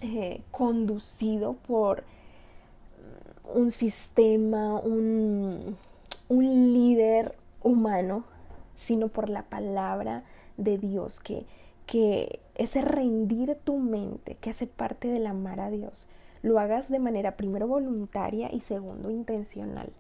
eh, 0.01 0.41
conducido 0.51 1.53
por 1.53 2.03
un 3.53 3.71
sistema, 3.71 4.79
un, 4.79 5.77
un 6.29 6.73
líder 6.73 7.35
humano, 7.61 8.23
sino 8.77 9.07
por 9.07 9.29
la 9.29 9.43
palabra 9.43 10.23
de 10.57 10.77
Dios, 10.77 11.19
que, 11.19 11.45
que 11.85 12.39
ese 12.55 12.81
rendir 12.81 13.55
tu 13.63 13.77
mente, 13.77 14.35
que 14.35 14.49
hace 14.49 14.67
parte 14.67 15.07
del 15.07 15.27
amar 15.27 15.59
a 15.59 15.69
Dios, 15.69 16.07
lo 16.41 16.59
hagas 16.59 16.89
de 16.89 16.99
manera 16.99 17.37
primero 17.37 17.67
voluntaria 17.67 18.53
y 18.53 18.61
segundo 18.61 19.09
intencional. 19.11 19.91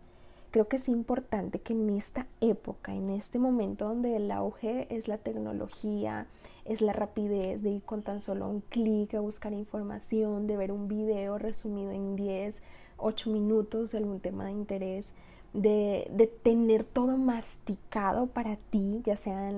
Creo 0.51 0.67
que 0.67 0.77
es 0.77 0.87
importante 0.87 1.59
que 1.59 1.73
en 1.73 1.89
esta 1.89 2.25
época, 2.41 2.93
en 2.93 3.09
este 3.09 3.37
momento 3.37 3.85
donde 3.85 4.15
el 4.15 4.31
auge 4.31 4.87
es 4.89 5.07
la 5.07 5.17
tecnología, 5.17 6.27
es 6.65 6.81
la 6.81 6.93
rapidez 6.93 7.61
de 7.63 7.71
ir 7.71 7.83
con 7.83 8.01
tan 8.01 8.21
solo 8.21 8.47
un 8.47 8.61
clic 8.61 9.13
a 9.13 9.19
buscar 9.19 9.53
información, 9.53 10.47
de 10.47 10.57
ver 10.57 10.71
un 10.71 10.87
video 10.87 11.37
resumido 11.37 11.91
en 11.91 12.15
10, 12.15 12.61
8 12.97 13.29
minutos 13.29 13.91
de 13.91 13.99
algún 13.99 14.19
tema 14.19 14.45
de 14.45 14.51
interés, 14.51 15.13
de, 15.53 16.09
de 16.11 16.27
tener 16.27 16.83
todo 16.83 17.17
masticado 17.17 18.27
para 18.27 18.57
ti, 18.69 19.01
ya 19.05 19.15
sea 19.15 19.51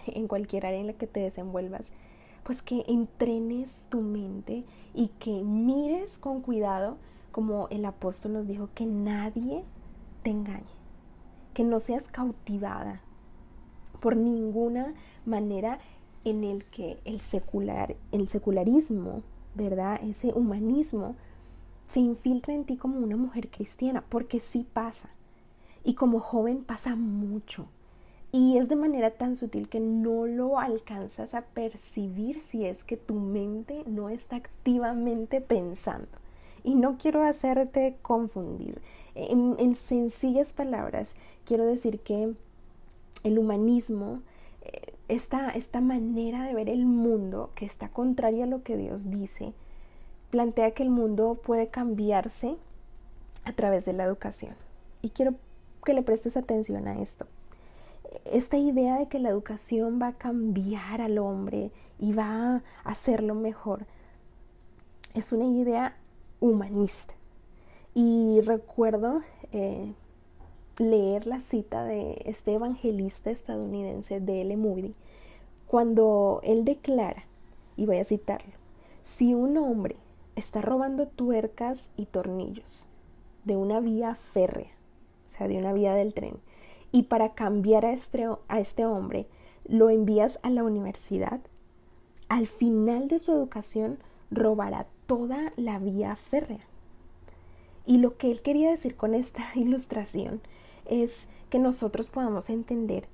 en 0.06 0.28
cualquier 0.28 0.66
área 0.66 0.80
en 0.80 0.88
la 0.88 0.92
que 0.94 1.06
te 1.06 1.20
desenvuelvas, 1.20 1.92
pues 2.42 2.62
que 2.62 2.84
entrenes 2.86 3.88
tu 3.90 4.00
mente 4.00 4.64
y 4.92 5.08
que 5.18 5.42
mires 5.42 6.18
con 6.18 6.40
cuidado, 6.42 6.98
como 7.32 7.68
el 7.68 7.84
apóstol 7.84 8.34
nos 8.34 8.46
dijo, 8.46 8.68
que 8.74 8.86
nadie 8.86 9.64
te 10.22 10.30
engañe, 10.30 10.64
que 11.54 11.64
no 11.64 11.80
seas 11.80 12.08
cautivada 12.08 13.00
por 14.00 14.16
ninguna 14.16 14.94
manera 15.24 15.78
en 16.24 16.44
el 16.44 16.64
que 16.66 16.98
el 17.04 17.20
secular, 17.20 17.96
el 18.12 18.28
secularismo, 18.28 19.22
¿verdad? 19.54 20.00
Ese 20.02 20.28
humanismo 20.28 21.16
se 21.86 22.00
infiltra 22.00 22.54
en 22.54 22.64
ti 22.64 22.76
como 22.76 22.98
una 22.98 23.16
mujer 23.16 23.50
cristiana, 23.50 24.04
porque 24.08 24.40
sí 24.40 24.66
pasa. 24.72 25.10
Y 25.84 25.94
como 25.94 26.20
joven 26.20 26.64
pasa 26.64 26.96
mucho. 26.96 27.66
Y 28.34 28.58
es 28.58 28.68
de 28.68 28.74
manera 28.74 29.12
tan 29.12 29.36
sutil 29.36 29.68
que 29.68 29.78
no 29.78 30.26
lo 30.26 30.58
alcanzas 30.58 31.34
a 31.34 31.42
percibir 31.42 32.40
si 32.40 32.66
es 32.66 32.82
que 32.82 32.96
tu 32.96 33.14
mente 33.14 33.84
no 33.86 34.08
está 34.08 34.34
activamente 34.34 35.40
pensando. 35.40 36.08
Y 36.64 36.74
no 36.74 36.98
quiero 36.98 37.22
hacerte 37.22 37.96
confundir. 38.02 38.82
En, 39.14 39.76
sencillas 39.76 40.52
palabras, 40.52 41.14
quiero 41.44 41.64
decir 41.64 42.00
que 42.00 42.34
el 43.22 43.38
humanismo, 43.38 44.20
eh, 44.62 44.94
esta, 45.06 45.50
esta 45.50 45.80
manera 45.80 46.42
de 46.42 46.54
ver 46.54 46.68
el 46.68 46.86
mundo 46.86 47.52
que 47.54 47.66
está 47.66 47.88
contraria 47.88 48.46
a 48.46 48.48
lo 48.48 48.64
que 48.64 48.76
Dios 48.76 49.10
dice, 49.10 49.52
plantea 50.32 50.72
que 50.72 50.82
el 50.82 50.90
mundo 50.90 51.40
puede 51.40 51.68
cambiarse 51.68 52.56
a 53.44 53.52
través 53.52 53.84
de 53.84 53.92
la 53.92 54.02
educación. 54.02 54.56
Y 55.02 55.10
quiero 55.10 55.36
que 55.84 55.94
le 55.94 56.02
prestes 56.02 56.36
atención 56.36 56.88
a 56.88 57.00
esto 57.00 57.28
esta 58.24 58.56
idea 58.56 58.98
de 58.98 59.08
que 59.08 59.18
la 59.18 59.30
educación 59.30 60.00
va 60.00 60.08
a 60.08 60.12
cambiar 60.14 61.00
al 61.00 61.18
hombre 61.18 61.70
y 61.98 62.12
va 62.12 62.56
a 62.56 62.62
hacerlo 62.84 63.34
mejor 63.34 63.86
es 65.14 65.32
una 65.32 65.44
idea 65.46 65.96
humanista. 66.40 67.14
Y 67.94 68.40
recuerdo 68.40 69.22
eh, 69.52 69.94
leer 70.78 71.26
la 71.26 71.40
cita 71.40 71.84
de 71.84 72.20
este 72.26 72.54
evangelista 72.54 73.30
estadounidense 73.30 74.20
de 74.20 74.42
L. 74.42 74.56
Moody 74.56 74.94
cuando 75.66 76.40
él 76.42 76.64
declara, 76.64 77.24
y 77.76 77.86
voy 77.86 77.98
a 77.98 78.04
citarlo, 78.04 78.52
si 79.02 79.34
un 79.34 79.56
hombre 79.56 79.96
está 80.36 80.60
robando 80.60 81.06
tuercas 81.06 81.90
y 81.96 82.06
tornillos 82.06 82.86
de 83.44 83.56
una 83.56 83.80
vía 83.80 84.14
férrea, 84.14 84.70
o 85.26 85.28
sea, 85.28 85.48
de 85.48 85.58
una 85.58 85.72
vía 85.72 85.94
del 85.94 86.14
tren, 86.14 86.36
y 86.94 87.02
para 87.02 87.34
cambiar 87.34 87.84
a 87.84 87.92
este, 87.92 88.24
a 88.46 88.60
este 88.60 88.86
hombre 88.86 89.26
lo 89.66 89.90
envías 89.90 90.38
a 90.44 90.50
la 90.50 90.62
universidad, 90.62 91.40
al 92.28 92.46
final 92.46 93.08
de 93.08 93.18
su 93.18 93.32
educación 93.32 93.98
robará 94.30 94.86
toda 95.08 95.52
la 95.56 95.80
vía 95.80 96.14
férrea. 96.14 96.64
Y 97.84 97.98
lo 97.98 98.16
que 98.16 98.30
él 98.30 98.42
quería 98.42 98.70
decir 98.70 98.94
con 98.94 99.16
esta 99.16 99.42
ilustración 99.56 100.40
es 100.88 101.26
que 101.50 101.58
nosotros 101.58 102.10
podamos 102.10 102.48
entender 102.48 103.08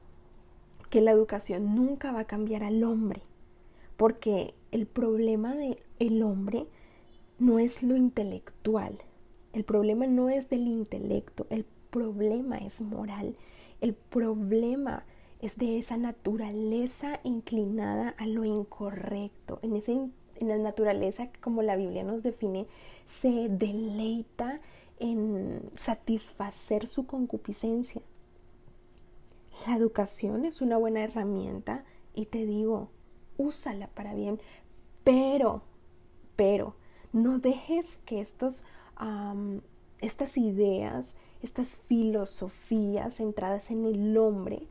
que 0.90 1.00
la 1.00 1.12
educación 1.12 1.74
nunca 1.74 2.12
va 2.12 2.20
a 2.20 2.26
cambiar 2.26 2.62
al 2.64 2.84
hombre, 2.84 3.22
porque 3.96 4.52
el 4.72 4.86
problema 4.86 5.54
del 5.54 6.22
hombre 6.22 6.66
no 7.38 7.58
es 7.58 7.82
lo 7.82 7.96
intelectual, 7.96 8.98
el 9.54 9.64
problema 9.64 10.06
no 10.06 10.28
es 10.28 10.50
del 10.50 10.66
intelecto, 10.66 11.46
el 11.48 11.64
problema 11.90 12.58
es 12.58 12.82
moral 12.82 13.36
el 13.80 13.94
problema 13.94 15.04
es 15.40 15.56
de 15.56 15.78
esa 15.78 15.96
naturaleza 15.96 17.20
inclinada 17.24 18.14
a 18.18 18.26
lo 18.26 18.44
incorrecto, 18.44 19.58
en, 19.62 19.76
ese, 19.76 19.92
en 19.92 20.48
la 20.48 20.58
naturaleza 20.58 21.28
como 21.40 21.62
la 21.62 21.76
Biblia 21.76 22.02
nos 22.02 22.22
define, 22.22 22.66
se 23.06 23.48
deleita 23.48 24.60
en 24.98 25.62
satisfacer 25.76 26.86
su 26.86 27.06
concupiscencia. 27.06 28.02
La 29.66 29.76
educación 29.76 30.44
es 30.44 30.60
una 30.60 30.76
buena 30.76 31.02
herramienta 31.02 31.84
y 32.14 32.26
te 32.26 32.44
digo, 32.44 32.90
úsala 33.38 33.88
para 33.88 34.14
bien, 34.14 34.40
pero, 35.04 35.62
pero, 36.36 36.74
no 37.12 37.38
dejes 37.38 37.96
que 38.04 38.20
estos, 38.20 38.64
estas 40.00 40.36
ideas, 40.36 41.14
estas 41.42 41.78
filosofías 41.86 43.16
centradas 43.16 43.70
en 43.70 43.84
el 43.84 44.16
hombre, 44.16 44.62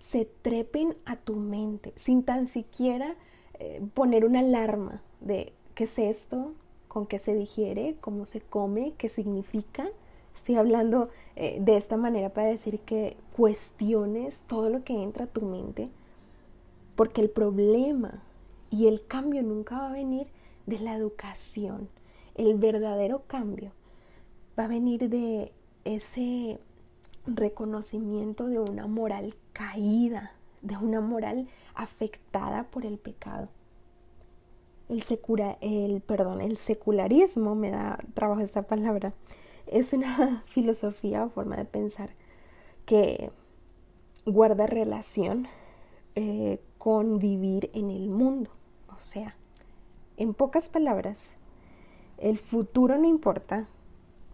se 0.00 0.24
trepen 0.42 0.96
a 1.04 1.16
tu 1.16 1.34
mente 1.34 1.92
sin 1.96 2.22
tan 2.22 2.46
siquiera 2.46 3.16
eh, 3.58 3.82
poner 3.94 4.24
una 4.24 4.40
alarma 4.40 5.02
de 5.20 5.52
qué 5.74 5.84
es 5.84 5.98
esto, 5.98 6.52
con 6.88 7.06
qué 7.06 7.18
se 7.18 7.34
digiere, 7.34 7.96
cómo 8.00 8.26
se 8.26 8.40
come, 8.40 8.94
qué 8.98 9.08
significa. 9.08 9.88
Estoy 10.34 10.56
hablando 10.56 11.10
eh, 11.34 11.58
de 11.60 11.76
esta 11.76 11.96
manera 11.96 12.30
para 12.30 12.48
decir 12.48 12.80
que 12.80 13.16
cuestiones 13.34 14.42
todo 14.46 14.68
lo 14.68 14.84
que 14.84 14.94
entra 15.02 15.24
a 15.24 15.28
tu 15.28 15.42
mente, 15.42 15.88
porque 16.94 17.20
el 17.20 17.30
problema 17.30 18.22
y 18.70 18.86
el 18.86 19.06
cambio 19.06 19.42
nunca 19.42 19.78
va 19.78 19.88
a 19.90 19.92
venir 19.92 20.28
de 20.66 20.78
la 20.78 20.94
educación. 20.94 21.88
El 22.34 22.54
verdadero 22.54 23.22
cambio 23.26 23.72
va 24.58 24.64
a 24.64 24.68
venir 24.68 25.08
de 25.08 25.52
ese 25.86 26.58
reconocimiento 27.26 28.46
de 28.46 28.58
una 28.58 28.86
moral 28.86 29.34
caída, 29.52 30.32
de 30.62 30.76
una 30.76 31.00
moral 31.00 31.48
afectada 31.74 32.64
por 32.64 32.84
el 32.84 32.98
pecado. 32.98 33.48
El, 34.88 35.04
el, 35.60 36.00
perdón, 36.00 36.40
el 36.40 36.56
secularismo, 36.56 37.54
me 37.54 37.70
da 37.70 37.98
trabajo 38.14 38.40
esta 38.40 38.62
palabra, 38.62 39.12
es 39.66 39.92
una 39.92 40.42
filosofía 40.46 41.24
o 41.24 41.30
forma 41.30 41.56
de 41.56 41.64
pensar 41.64 42.10
que 42.84 43.30
guarda 44.24 44.66
relación 44.66 45.48
eh, 46.14 46.60
con 46.78 47.18
vivir 47.18 47.70
en 47.74 47.90
el 47.90 48.08
mundo. 48.08 48.50
O 48.96 49.00
sea, 49.00 49.36
en 50.16 50.34
pocas 50.34 50.68
palabras, 50.68 51.30
el 52.18 52.38
futuro 52.38 52.96
no 52.96 53.06
importa, 53.06 53.66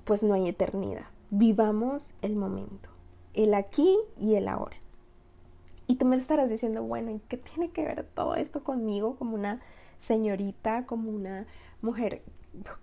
pues 0.04 0.22
no 0.22 0.34
hay 0.34 0.48
eternidad. 0.48 1.06
Vivamos 1.34 2.12
el 2.20 2.36
momento, 2.36 2.90
el 3.32 3.54
aquí 3.54 3.96
y 4.20 4.34
el 4.34 4.48
ahora. 4.48 4.76
Y 5.86 5.96
tú 5.96 6.04
me 6.04 6.16
estarás 6.16 6.50
diciendo, 6.50 6.82
bueno, 6.82 7.10
¿y 7.10 7.20
qué 7.20 7.38
tiene 7.38 7.70
que 7.70 7.84
ver 7.84 8.06
todo 8.14 8.34
esto 8.34 8.62
conmigo 8.62 9.16
como 9.16 9.34
una 9.34 9.62
señorita, 9.98 10.84
como 10.84 11.10
una 11.10 11.46
mujer 11.80 12.20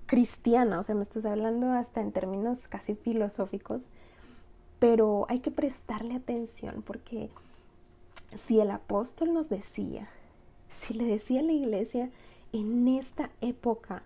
cristiana? 0.07 0.79
O 0.79 0.83
sea, 0.83 0.95
me 0.95 1.03
estás 1.03 1.25
hablando 1.25 1.71
hasta 1.71 2.01
en 2.01 2.11
términos 2.11 2.67
casi 2.67 2.95
filosóficos, 2.95 3.87
pero 4.79 5.27
hay 5.29 5.41
que 5.41 5.51
prestarle 5.51 6.15
atención 6.15 6.81
porque 6.81 7.29
si 8.35 8.59
el 8.59 8.71
apóstol 8.71 9.31
nos 9.31 9.49
decía, 9.49 10.09
si 10.69 10.95
le 10.95 11.03
decía 11.03 11.41
a 11.41 11.43
la 11.43 11.51
iglesia 11.51 12.09
en 12.51 12.87
esta 12.87 13.29
época 13.41 14.01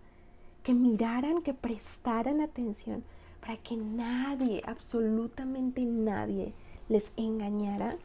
que 0.63 0.73
miraran, 0.73 1.43
que 1.43 1.53
prestaran 1.53 2.41
atención 2.41 3.05
para 3.43 3.57
que 3.57 3.75
nadie, 3.75 4.63
absolutamente 4.65 5.81
nadie, 5.81 6.53
les 6.87 7.11
engañara 7.17 7.97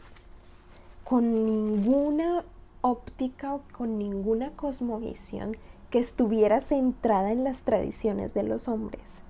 con 1.04 1.47
ninguna 1.47 2.45
óptica 2.80 3.54
o 3.54 3.61
con 3.73 3.99
ninguna 3.99 4.50
cosmovisión 4.50 5.57
que 5.90 6.00
estuviera 6.00 6.61
centrada 6.61 7.30
en 7.30 7.45
las 7.45 7.61
tradiciones 7.62 8.35
de 8.35 8.42
los 8.42 8.66
hombres. 8.66 9.23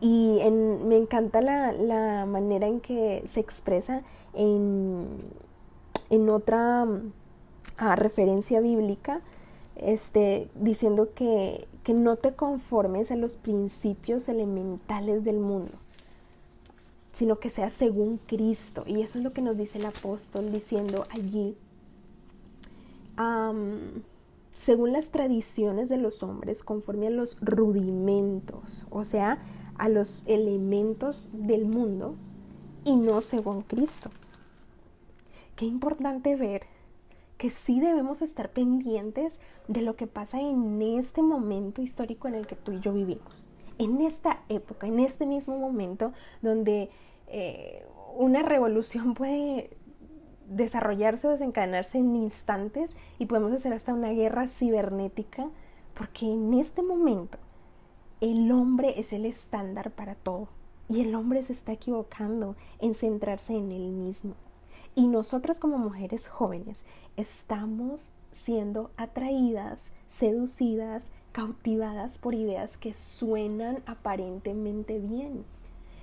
Y 0.00 0.38
me 0.84 0.96
encanta 0.96 1.40
la, 1.40 2.26
manera 2.26 2.66
en 2.66 2.80
que 2.80 3.24
se 3.26 3.40
expresa 3.40 4.02
en, 4.34 5.06
en 6.10 6.28
otra 6.28 6.86
ah, 7.78 7.96
referencia 7.96 8.60
bíblica, 8.60 9.22
este, 9.78 10.48
diciendo 10.54 11.10
que, 11.14 11.66
que 11.82 11.94
no 11.94 12.16
te 12.16 12.34
conformes 12.34 13.10
a 13.10 13.16
los 13.16 13.36
principios 13.36 14.28
elementales 14.28 15.24
del 15.24 15.38
mundo, 15.38 15.72
sino 17.12 17.38
que 17.38 17.50
sea 17.50 17.70
según 17.70 18.18
Cristo. 18.26 18.84
Y 18.86 19.02
eso 19.02 19.18
es 19.18 19.24
lo 19.24 19.32
que 19.32 19.42
nos 19.42 19.56
dice 19.56 19.78
el 19.78 19.86
apóstol 19.86 20.52
diciendo 20.52 21.06
allí, 21.10 21.56
según 24.52 24.92
las 24.92 25.10
tradiciones 25.10 25.88
de 25.88 25.96
los 25.96 26.22
hombres, 26.22 26.62
conforme 26.62 27.08
a 27.08 27.10
los 27.10 27.36
rudimentos, 27.40 28.86
o 28.90 29.04
sea, 29.04 29.42
a 29.76 29.88
los 29.88 30.22
elementos 30.26 31.28
del 31.32 31.66
mundo 31.66 32.16
y 32.84 32.96
no 32.96 33.20
según 33.20 33.62
Cristo. 33.62 34.10
Qué 35.56 35.64
importante 35.64 36.36
ver 36.36 36.66
que 37.38 37.50
sí 37.50 37.80
debemos 37.80 38.20
estar 38.20 38.50
pendientes 38.50 39.40
de 39.68 39.82
lo 39.82 39.96
que 39.96 40.06
pasa 40.06 40.40
en 40.40 40.82
este 40.82 41.22
momento 41.22 41.80
histórico 41.80 42.28
en 42.28 42.34
el 42.34 42.46
que 42.46 42.56
tú 42.56 42.72
y 42.72 42.80
yo 42.80 42.92
vivimos. 42.92 43.48
En 43.78 44.00
esta 44.00 44.40
época, 44.48 44.88
en 44.88 44.98
este 44.98 45.24
mismo 45.24 45.56
momento 45.56 46.12
donde 46.42 46.90
eh, 47.28 47.86
una 48.16 48.42
revolución 48.42 49.14
puede 49.14 49.70
desarrollarse 50.48 51.28
o 51.28 51.30
desencadenarse 51.30 51.98
en 51.98 52.16
instantes 52.16 52.90
y 53.18 53.26
podemos 53.26 53.52
hacer 53.52 53.72
hasta 53.72 53.94
una 53.94 54.10
guerra 54.10 54.48
cibernética, 54.48 55.48
porque 55.94 56.26
en 56.26 56.54
este 56.54 56.82
momento 56.82 57.38
el 58.20 58.50
hombre 58.50 58.98
es 58.98 59.12
el 59.12 59.26
estándar 59.26 59.92
para 59.92 60.16
todo 60.16 60.48
y 60.88 61.02
el 61.02 61.14
hombre 61.14 61.42
se 61.42 61.52
está 61.52 61.72
equivocando 61.72 62.56
en 62.80 62.94
centrarse 62.94 63.54
en 63.54 63.70
él 63.70 63.92
mismo. 63.92 64.34
Y 64.98 65.06
nosotras 65.06 65.60
como 65.60 65.78
mujeres 65.78 66.26
jóvenes 66.26 66.84
estamos 67.16 68.10
siendo 68.32 68.90
atraídas, 68.96 69.92
seducidas, 70.08 71.12
cautivadas 71.30 72.18
por 72.18 72.34
ideas 72.34 72.76
que 72.76 72.94
suenan 72.94 73.78
aparentemente 73.86 74.98
bien. 74.98 75.44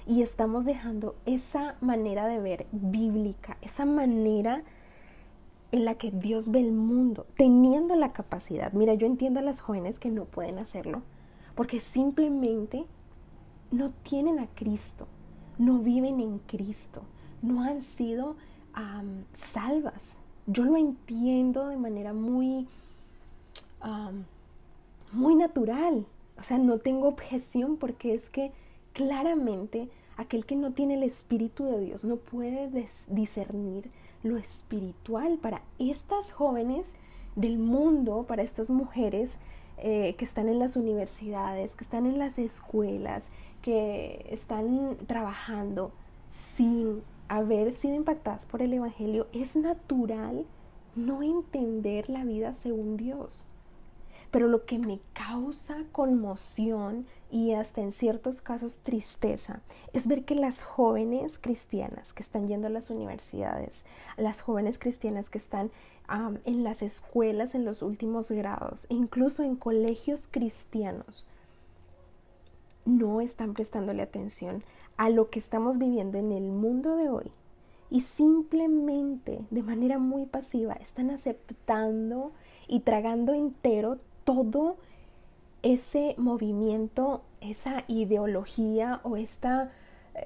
Y 0.08 0.22
estamos 0.22 0.64
dejando 0.64 1.18
esa 1.26 1.76
manera 1.82 2.26
de 2.26 2.40
ver 2.40 2.68
bíblica, 2.72 3.58
esa 3.62 3.84
manera 3.84 4.64
en 5.74 5.84
la 5.84 5.96
que 5.96 6.12
Dios 6.12 6.50
ve 6.50 6.62
el 6.62 6.72
mundo, 6.72 7.28
teniendo 7.36 7.96
la 7.98 8.14
capacidad. 8.14 8.72
Mira, 8.72 8.94
yo 8.94 9.08
entiendo 9.08 9.42
a 9.42 9.44
las 9.44 9.60
jóvenes 9.60 10.00
que 10.00 10.10
no 10.10 10.24
pueden 10.24 10.58
hacerlo, 10.58 11.02
porque 11.54 11.82
simplemente 11.82 12.86
no 13.72 13.92
tienen 14.04 14.40
a 14.40 14.48
Cristo, 14.56 15.06
no 15.58 15.80
viven 15.80 16.22
en 16.22 16.40
Cristo, 16.40 17.02
no 17.42 17.62
han 17.62 17.82
sido 17.82 18.38
salvas. 19.34 20.18
Yo 20.48 20.64
lo 20.64 20.78
entiendo 20.78 21.68
de 21.68 21.78
manera 21.78 22.14
muy, 22.14 22.68
muy 25.12 25.36
natural. 25.36 26.06
O 26.38 26.44
sea, 26.44 26.58
no 26.58 26.80
tengo 26.80 27.08
objeción 27.08 27.78
porque 27.78 28.14
es 28.14 28.30
que 28.30 28.52
claramente 28.94 29.90
aquel 30.18 30.46
que 30.46 30.56
no 30.56 30.72
tiene 30.72 30.96
el 30.96 31.04
Espíritu 31.04 31.66
de 31.66 31.80
Dios 31.80 32.06
no 32.06 32.18
puede 32.18 32.70
discernir 33.08 33.90
lo 34.24 34.38
espiritual 34.38 35.38
para 35.38 35.62
estas 35.78 36.32
jóvenes 36.32 36.94
del 37.36 37.58
mundo, 37.58 38.26
para 38.28 38.44
estas 38.44 38.70
mujeres 38.70 39.38
eh, 39.78 40.16
que 40.18 40.26
están 40.26 40.50
en 40.50 40.60
las 40.60 40.76
universidades, 40.76 41.76
que 41.76 41.84
están 41.84 42.06
en 42.06 42.18
las 42.18 42.40
escuelas, 42.40 43.28
que 43.62 44.26
están 44.30 44.98
trabajando 45.06 45.92
sin 46.32 47.02
haber 47.28 47.74
sido 47.74 47.96
impactadas 47.96 48.46
por 48.46 48.62
el 48.62 48.74
Evangelio, 48.74 49.28
es 49.34 49.56
natural 49.56 50.46
no 50.96 51.24
entender 51.24 52.10
la 52.10 52.24
vida 52.24 52.54
según 52.54 52.98
Dios. 52.98 53.48
Pero 54.32 54.48
lo 54.48 54.66
que 54.66 54.80
me 54.80 55.00
causa 55.14 55.78
conmoción 55.92 57.06
y 57.32 57.54
hasta 57.54 57.82
en 57.82 57.92
ciertos 57.92 58.42
casos 58.42 58.80
tristeza 58.80 59.62
es 59.94 60.08
ver 60.08 60.26
que 60.26 60.36
las 60.36 60.62
jóvenes 60.62 61.38
cristianas 61.38 62.12
que 62.12 62.24
están 62.24 62.48
yendo 62.48 62.68
a 62.68 62.70
las 62.72 62.90
universidades, 62.90 63.86
las 64.18 64.42
jóvenes 64.42 64.78
cristianas 64.78 65.30
que 65.30 65.38
están 65.38 65.72
en 66.44 66.64
las 66.64 66.82
escuelas 66.82 67.56
en 67.56 67.66
los 67.66 67.82
últimos 67.82 68.30
grados, 68.30 68.86
incluso 68.90 69.44
en 69.44 69.56
colegios 69.56 70.28
cristianos, 70.30 71.26
no 72.86 73.22
están 73.22 73.54
prestándole 73.54 74.04
atención 74.04 74.64
a 74.98 75.10
lo 75.10 75.30
que 75.30 75.40
estamos 75.40 75.78
viviendo 75.78 76.18
en 76.18 76.32
el 76.32 76.44
mundo 76.44 76.96
de 76.96 77.10
hoy 77.10 77.32
y 77.90 78.02
simplemente 78.02 79.46
de 79.52 79.64
manera 79.64 80.00
muy 80.00 80.26
pasiva 80.26 80.74
están 80.74 81.12
aceptando 81.12 82.32
y 82.68 82.82
tragando 82.82 83.34
entero 83.34 84.00
todo 84.24 84.78
ese 85.62 86.16
movimiento, 86.18 87.24
esa 87.42 87.84
ideología 87.88 89.00
o 89.04 89.18
esta, 89.18 89.72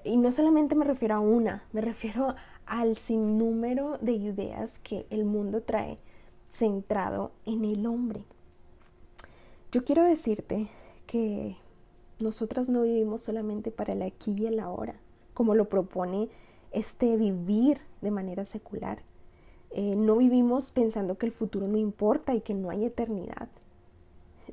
y 0.03 0.17
no 0.17 0.31
solamente 0.31 0.75
me 0.75 0.85
refiero 0.85 1.15
a 1.15 1.19
una, 1.19 1.63
me 1.71 1.81
refiero 1.81 2.35
al 2.65 2.95
sinnúmero 2.95 3.97
de 3.99 4.13
ideas 4.13 4.79
que 4.79 5.05
el 5.09 5.25
mundo 5.25 5.61
trae 5.61 5.97
centrado 6.49 7.31
en 7.45 7.65
el 7.65 7.85
hombre. 7.85 8.25
Yo 9.71 9.83
quiero 9.83 10.03
decirte 10.03 10.67
que 11.05 11.55
nosotras 12.19 12.69
no 12.69 12.83
vivimos 12.83 13.21
solamente 13.21 13.71
para 13.71 13.93
el 13.93 14.01
aquí 14.01 14.33
y 14.37 14.45
el 14.45 14.59
ahora, 14.59 14.95
como 15.33 15.55
lo 15.55 15.69
propone 15.69 16.29
este 16.71 17.15
vivir 17.17 17.79
de 18.01 18.11
manera 18.11 18.45
secular. 18.45 18.99
Eh, 19.71 19.95
no 19.95 20.17
vivimos 20.17 20.71
pensando 20.71 21.17
que 21.17 21.27
el 21.27 21.31
futuro 21.31 21.67
no 21.67 21.77
importa 21.77 22.33
y 22.33 22.41
que 22.41 22.53
no 22.53 22.69
hay 22.69 22.85
eternidad. 22.85 23.49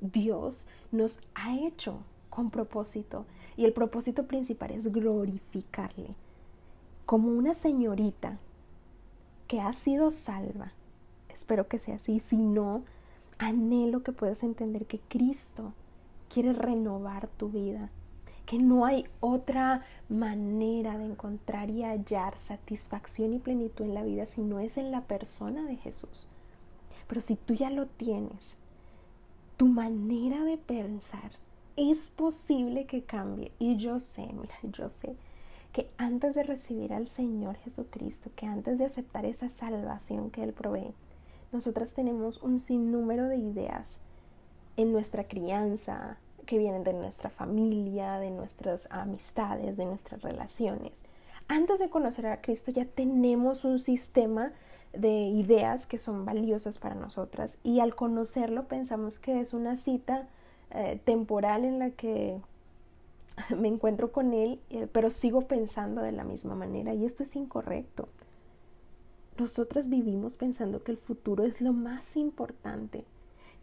Dios 0.01 0.67
nos 0.93 1.21
ha 1.35 1.57
hecho 1.59 1.99
con 2.31 2.51
propósito 2.51 3.25
y 3.57 3.65
el 3.65 3.73
propósito 3.73 4.27
principal 4.27 4.71
es 4.71 4.93
glorificarle 4.93 6.15
como 7.07 7.29
una 7.29 7.55
señorita 7.55 8.39
que 9.47 9.61
ha 9.61 9.73
sido 9.73 10.11
salva. 10.11 10.73
Espero 11.29 11.69
que 11.69 11.79
sea 11.79 11.97
así. 11.97 12.21
Si 12.21 12.37
no, 12.37 12.83
anhelo 13.39 14.03
que 14.03 14.13
puedas 14.13 14.43
entender 14.43 14.87
que 14.87 14.99
Cristo 15.09 15.73
quiere 16.29 16.53
renovar 16.53 17.29
tu 17.29 17.49
vida, 17.49 17.91
que 18.45 18.59
no 18.59 18.85
hay 18.85 19.07
otra 19.21 19.85
manera 20.09 20.97
de 20.99 21.07
encontrar 21.07 21.71
y 21.71 21.83
hallar 21.83 22.39
satisfacción 22.39 23.35
y 23.35 23.39
plenitud 23.39 23.85
en 23.85 23.95
la 23.95 24.05
vida 24.05 24.27
si 24.27 24.41
no 24.41 24.61
es 24.61 24.79
en 24.79 24.91
la 24.91 25.03
persona 25.03 25.65
de 25.65 25.77
Jesús. 25.77 26.29
Pero 27.09 27.21
si 27.21 27.37
tú 27.37 27.55
ya 27.55 27.71
lo 27.71 27.87
tienes, 27.87 28.57
tu 29.57 29.67
manera 29.67 30.45
de 30.45 30.59
pensar 30.59 31.33
es 31.77 32.09
posible 32.09 32.87
que 32.87 33.03
cambie. 33.03 33.53
Y 33.59 33.77
yo 33.77 34.01
sé, 34.01 34.29
mira, 34.33 34.57
yo 34.63 34.89
sé 34.89 35.17
que 35.73 35.91
antes 35.99 36.35
de 36.35 36.43
recibir 36.43 36.95
al 36.95 37.07
Señor 37.07 37.57
Jesucristo, 37.57 38.31
que 38.35 38.47
antes 38.47 38.79
de 38.79 38.87
aceptar 38.87 39.27
esa 39.27 39.49
salvación 39.49 40.31
que 40.31 40.43
Él 40.43 40.53
provee, 40.53 40.95
nosotras 41.53 41.93
tenemos 41.93 42.43
un 42.43 42.61
sinnúmero 42.61 43.29
de 43.29 43.37
ideas 43.37 44.01
en 44.77 44.93
nuestra 44.93 45.25
crianza, 45.25 46.19
que 46.47 46.59
vienen 46.59 46.85
de 46.85 46.93
nuestra 46.93 47.29
familia, 47.29 48.19
de 48.19 48.31
nuestras 48.31 48.89
amistades, 48.91 49.77
de 49.77 49.85
nuestras 49.85 50.23
relaciones. 50.23 50.93
Antes 51.49 51.79
de 51.79 51.91
conocer 51.91 52.27
a 52.27 52.41
Cristo 52.41 52.71
ya 52.71 52.85
tenemos 52.85 53.65
un 53.65 53.79
sistema 53.79 54.53
de 54.93 55.11
ideas 55.11 55.87
que 55.87 55.99
son 55.99 56.25
valiosas 56.25 56.79
para 56.79 56.95
nosotras 56.95 57.59
y 57.63 57.81
al 57.81 57.95
conocerlo 57.95 58.67
pensamos 58.67 59.19
que 59.19 59.41
es 59.41 59.53
una 59.53 59.77
cita 59.77 60.29
eh, 60.71 61.01
temporal 61.05 61.65
en 61.65 61.79
la 61.79 61.91
que 61.91 62.41
me 63.57 63.69
encuentro 63.69 64.11
con 64.11 64.33
él, 64.33 64.61
eh, 64.71 64.89
pero 64.91 65.11
sigo 65.11 65.43
pensando 65.43 66.01
de 66.03 66.13
la 66.13 66.25
misma 66.25 66.55
manera 66.55 66.95
y 66.95 67.05
esto 67.05 67.23
es 67.23 67.37
incorrecto. 67.37 68.09
Nosotras 69.39 69.89
vivimos 69.91 70.37
pensando 70.37 70.83
que 70.83 70.93
el 70.93 70.99
futuro 70.99 71.45
es 71.45 71.61
lo 71.61 71.73
más 71.73 72.17
importante, 72.17 73.05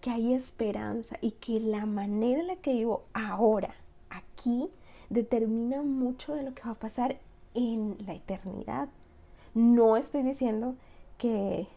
que 0.04 0.12
hay 0.12 0.34
esperanza 0.34 1.18
y 1.22 1.32
que 1.32 1.62
la 1.62 1.86
manera 1.86 2.42
en 2.42 2.48
la 2.48 2.58
que 2.58 2.74
vivo 2.74 3.06
ahora, 3.14 3.74
aquí, 4.10 4.70
determina 5.10 5.82
mucho 5.82 6.36
de 6.36 6.44
lo 6.44 6.54
que 6.54 6.62
va 6.64 6.72
a 6.72 6.76
pasar 6.76 7.20
en 7.54 7.96
la 8.06 8.14
eternidad. 8.14 8.90
No 9.54 9.96
estoy 9.96 10.24
diciendo 10.24 10.76
que 11.18 11.68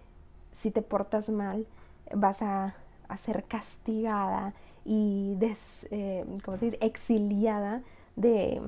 si 0.52 0.72
te 0.72 0.82
portas 0.82 1.30
mal 1.30 1.68
vas 2.12 2.42
a, 2.42 2.74
ser 3.16 3.44
castigada 3.44 4.54
y 4.84 5.36
des, 5.36 5.86
eh, 5.92 6.24
¿cómo 6.44 6.58
se 6.58 6.64
dice? 6.64 6.78
exiliada 6.80 7.84
de 8.16 8.60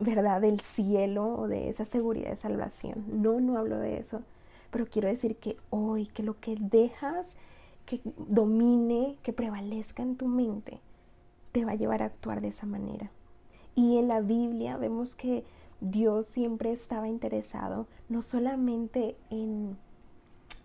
verdad 0.00 0.40
del 0.40 0.58
cielo 0.58 1.36
o 1.38 1.46
de 1.46 1.68
esa 1.68 1.84
seguridad 1.84 2.30
de 2.30 2.36
salvación. 2.36 3.04
No, 3.06 3.38
no 3.38 3.58
hablo 3.58 3.78
de 3.78 3.98
eso, 3.98 4.22
pero 4.72 4.86
quiero 4.86 5.06
decir 5.06 5.36
que 5.36 5.56
hoy, 5.70 6.08
que 6.08 6.24
lo 6.24 6.40
que 6.40 6.56
dejas 6.58 7.36
que 7.90 8.00
domine, 8.28 9.16
que 9.24 9.32
prevalezca 9.32 10.04
en 10.04 10.14
tu 10.14 10.28
mente, 10.28 10.78
te 11.50 11.64
va 11.64 11.72
a 11.72 11.74
llevar 11.74 12.02
a 12.02 12.06
actuar 12.06 12.40
de 12.40 12.46
esa 12.46 12.64
manera. 12.64 13.10
Y 13.74 13.96
en 13.96 14.06
la 14.06 14.20
Biblia 14.20 14.76
vemos 14.76 15.16
que 15.16 15.42
Dios 15.80 16.26
siempre 16.26 16.70
estaba 16.70 17.08
interesado 17.08 17.88
no 18.08 18.22
solamente 18.22 19.16
en 19.30 19.76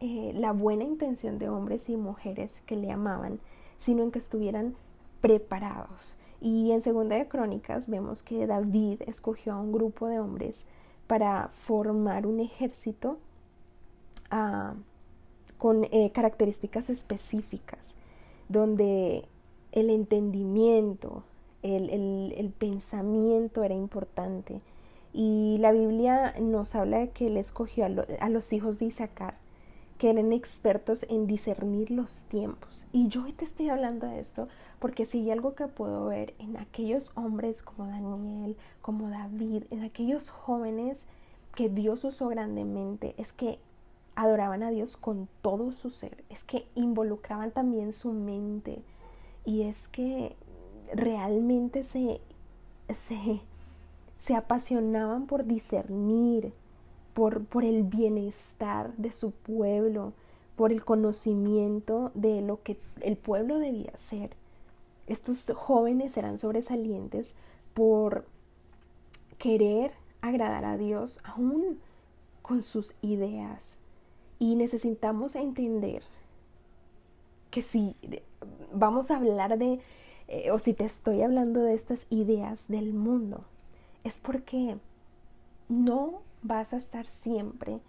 eh, 0.01 0.33
la 0.35 0.51
buena 0.51 0.83
intención 0.83 1.39
de 1.39 1.49
hombres 1.49 1.89
y 1.89 1.97
mujeres 1.97 2.61
que 2.67 2.75
le 2.75 2.91
amaban, 2.91 3.39
sino 3.79 4.03
en 4.03 4.11
que 4.11 4.19
estuvieran 4.19 4.75
preparados. 5.21 6.17
Y 6.41 6.73
en 6.73 6.83
Segunda 6.83 7.15
de 7.15 7.27
Crónicas 7.27 7.89
vemos 7.89 8.21
que 8.21 8.45
David 8.45 9.01
escogió 9.07 9.53
a 9.53 9.59
un 9.59 9.71
grupo 9.71 10.05
de 10.07 10.19
hombres 10.19 10.67
para 11.07 11.47
formar 11.47 12.27
un 12.27 12.39
ejército 12.39 13.17
ah, 14.29 14.75
con 15.57 15.85
eh, 15.85 16.11
características 16.13 16.89
específicas, 16.89 17.95
donde 18.49 19.25
el 19.71 19.89
entendimiento, 19.89 21.23
el, 21.63 22.53
pensamiento 22.57 23.63
era 23.63 23.75
importante. 23.75 24.61
Y 25.13 25.57
la 25.59 25.71
Biblia 25.71 26.35
nos 26.39 26.75
habla 26.75 26.99
de 26.99 27.09
que 27.09 27.27
él 27.27 27.37
escogió 27.37 27.85
a, 27.85 28.29
los 28.29 28.53
hijos 28.53 28.79
de 28.79 28.85
Isaacar, 28.85 29.35
que 29.97 30.09
eran 30.09 30.33
expertos 30.33 31.05
en 31.09 31.27
discernir 31.27 31.91
los 31.91 32.23
tiempos. 32.23 32.85
Y 32.91 33.07
yo 33.07 33.23
hoy 33.23 33.31
te 33.31 33.45
estoy 33.45 33.69
hablando 33.69 34.07
de 34.07 34.19
esto 34.19 34.47
porque 34.79 35.05
si 35.05 35.19
hay 35.19 35.31
algo 35.31 35.55
que 35.55 35.67
puedo 35.67 36.05
ver 36.07 36.33
en 36.37 36.57
aquellos 36.57 37.11
hombres 37.17 37.61
como 37.61 37.87
Daniel, 37.87 38.57
como 38.81 39.09
David, 39.09 39.63
en 39.71 39.83
aquellos 39.83 40.29
jóvenes 40.29 41.05
que 41.55 41.69
Dios 41.69 42.03
usó 42.03 42.27
grandemente, 42.27 43.15
es 43.17 43.31
que 43.31 43.59
adoraban 44.15 44.63
a 44.63 44.71
Dios 44.71 44.97
con 44.97 45.27
todo 45.41 45.71
su 45.71 45.89
ser, 45.89 46.23
es 46.29 46.43
que 46.43 46.67
involucraban 46.75 47.51
también 47.51 47.93
su 47.93 48.11
mente 48.11 48.81
y 49.43 49.63
es 49.63 49.87
que 49.87 50.35
realmente 50.93 51.83
se, 51.83 52.21
se, 52.93 53.41
se 54.17 54.35
apasionaban 54.35 55.27
por 55.27 55.45
discernir, 55.45 56.53
por, 57.13 57.45
por 57.45 57.63
el 57.63 57.83
bienestar 57.83 58.93
de 58.97 59.11
su 59.11 59.31
pueblo, 59.31 60.13
por 60.55 60.71
el 60.71 60.83
conocimiento 60.83 62.11
de 62.13 62.41
lo 62.41 62.61
que 62.63 62.79
el 63.01 63.17
pueblo 63.17 63.59
debía 63.59 63.95
ser. 63.97 64.31
Estos 65.07 65.51
jóvenes 65.55 66.17
eran 66.17 66.37
sobresalientes 66.37 67.35
por 67.73 68.25
querer 69.37 69.91
agradar 70.21 70.65
a 70.65 70.77
Dios 70.77 71.19
aún 71.23 71.79
con 72.41 72.63
sus 72.63 72.95
ideas, 73.01 73.77
y 74.39 74.55
necesitamos 74.55 75.35
entender 75.35 76.03
que 77.51 77.61
si 77.61 77.95
vamos 78.73 79.11
a 79.11 79.17
hablar 79.17 79.57
de, 79.57 79.79
eh, 80.27 80.51
o 80.51 80.59
si 80.59 80.73
te 80.73 80.85
estoy 80.85 81.21
hablando 81.21 81.61
de 81.61 81.73
estas 81.73 82.05
ideas 82.09 82.67
del 82.67 82.93
mundo, 82.93 83.45
es 84.03 84.19
porque 84.19 84.77
no 85.69 86.21
vas 86.41 86.73
a 86.73 86.77
estar 86.77 87.05
siempre 87.05 87.79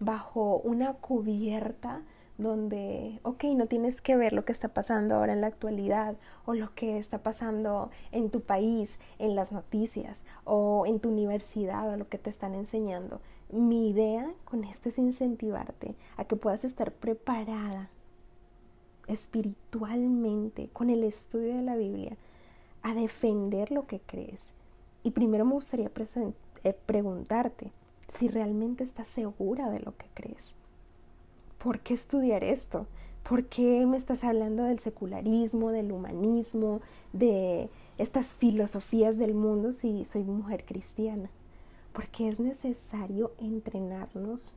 bajo 0.00 0.58
una 0.58 0.94
cubierta 0.94 2.02
donde, 2.36 3.20
ok, 3.22 3.44
no 3.54 3.66
tienes 3.66 4.00
que 4.00 4.16
ver 4.16 4.32
lo 4.32 4.44
que 4.44 4.52
está 4.52 4.68
pasando 4.68 5.14
ahora 5.14 5.32
en 5.32 5.40
la 5.40 5.46
actualidad 5.46 6.16
o 6.46 6.54
lo 6.54 6.74
que 6.74 6.98
está 6.98 7.18
pasando 7.18 7.90
en 8.10 8.30
tu 8.30 8.40
país, 8.40 8.98
en 9.18 9.36
las 9.36 9.52
noticias 9.52 10.24
o 10.44 10.84
en 10.86 10.98
tu 10.98 11.10
universidad 11.10 11.88
o 11.88 11.96
lo 11.96 12.08
que 12.08 12.18
te 12.18 12.30
están 12.30 12.54
enseñando. 12.54 13.20
Mi 13.50 13.90
idea 13.90 14.32
con 14.44 14.64
esto 14.64 14.88
es 14.88 14.98
incentivarte 14.98 15.94
a 16.16 16.24
que 16.24 16.36
puedas 16.36 16.64
estar 16.64 16.92
preparada 16.92 17.90
espiritualmente 19.06 20.68
con 20.72 20.90
el 20.90 21.04
estudio 21.04 21.56
de 21.56 21.62
la 21.62 21.76
Biblia 21.76 22.16
a 22.82 22.94
defender 22.94 23.70
lo 23.70 23.86
que 23.86 24.00
crees. 24.00 24.54
Y 25.02 25.10
primero 25.10 25.44
me 25.44 25.52
gustaría 25.52 25.90
eh, 26.64 26.76
preguntarte 26.86 27.70
si 28.08 28.28
realmente 28.28 28.84
estás 28.84 29.08
segura 29.08 29.70
de 29.70 29.80
lo 29.80 29.96
que 29.96 30.06
crees. 30.14 30.54
¿por 31.64 31.80
qué 31.80 31.94
estudiar 31.94 32.44
esto? 32.44 32.86
¿Por 33.26 33.46
qué 33.46 33.86
me 33.86 33.96
estás 33.96 34.22
hablando 34.22 34.64
del 34.64 34.80
secularismo, 34.80 35.70
del 35.70 35.92
humanismo, 35.92 36.82
de 37.14 37.70
estas 37.96 38.34
filosofías 38.34 39.16
del 39.16 39.32
mundo 39.32 39.72
si 39.72 40.04
soy 40.04 40.24
mujer 40.24 40.66
cristiana? 40.66 41.30
Porque 41.94 42.28
es 42.28 42.38
necesario 42.38 43.32
entrenarnos 43.38 44.52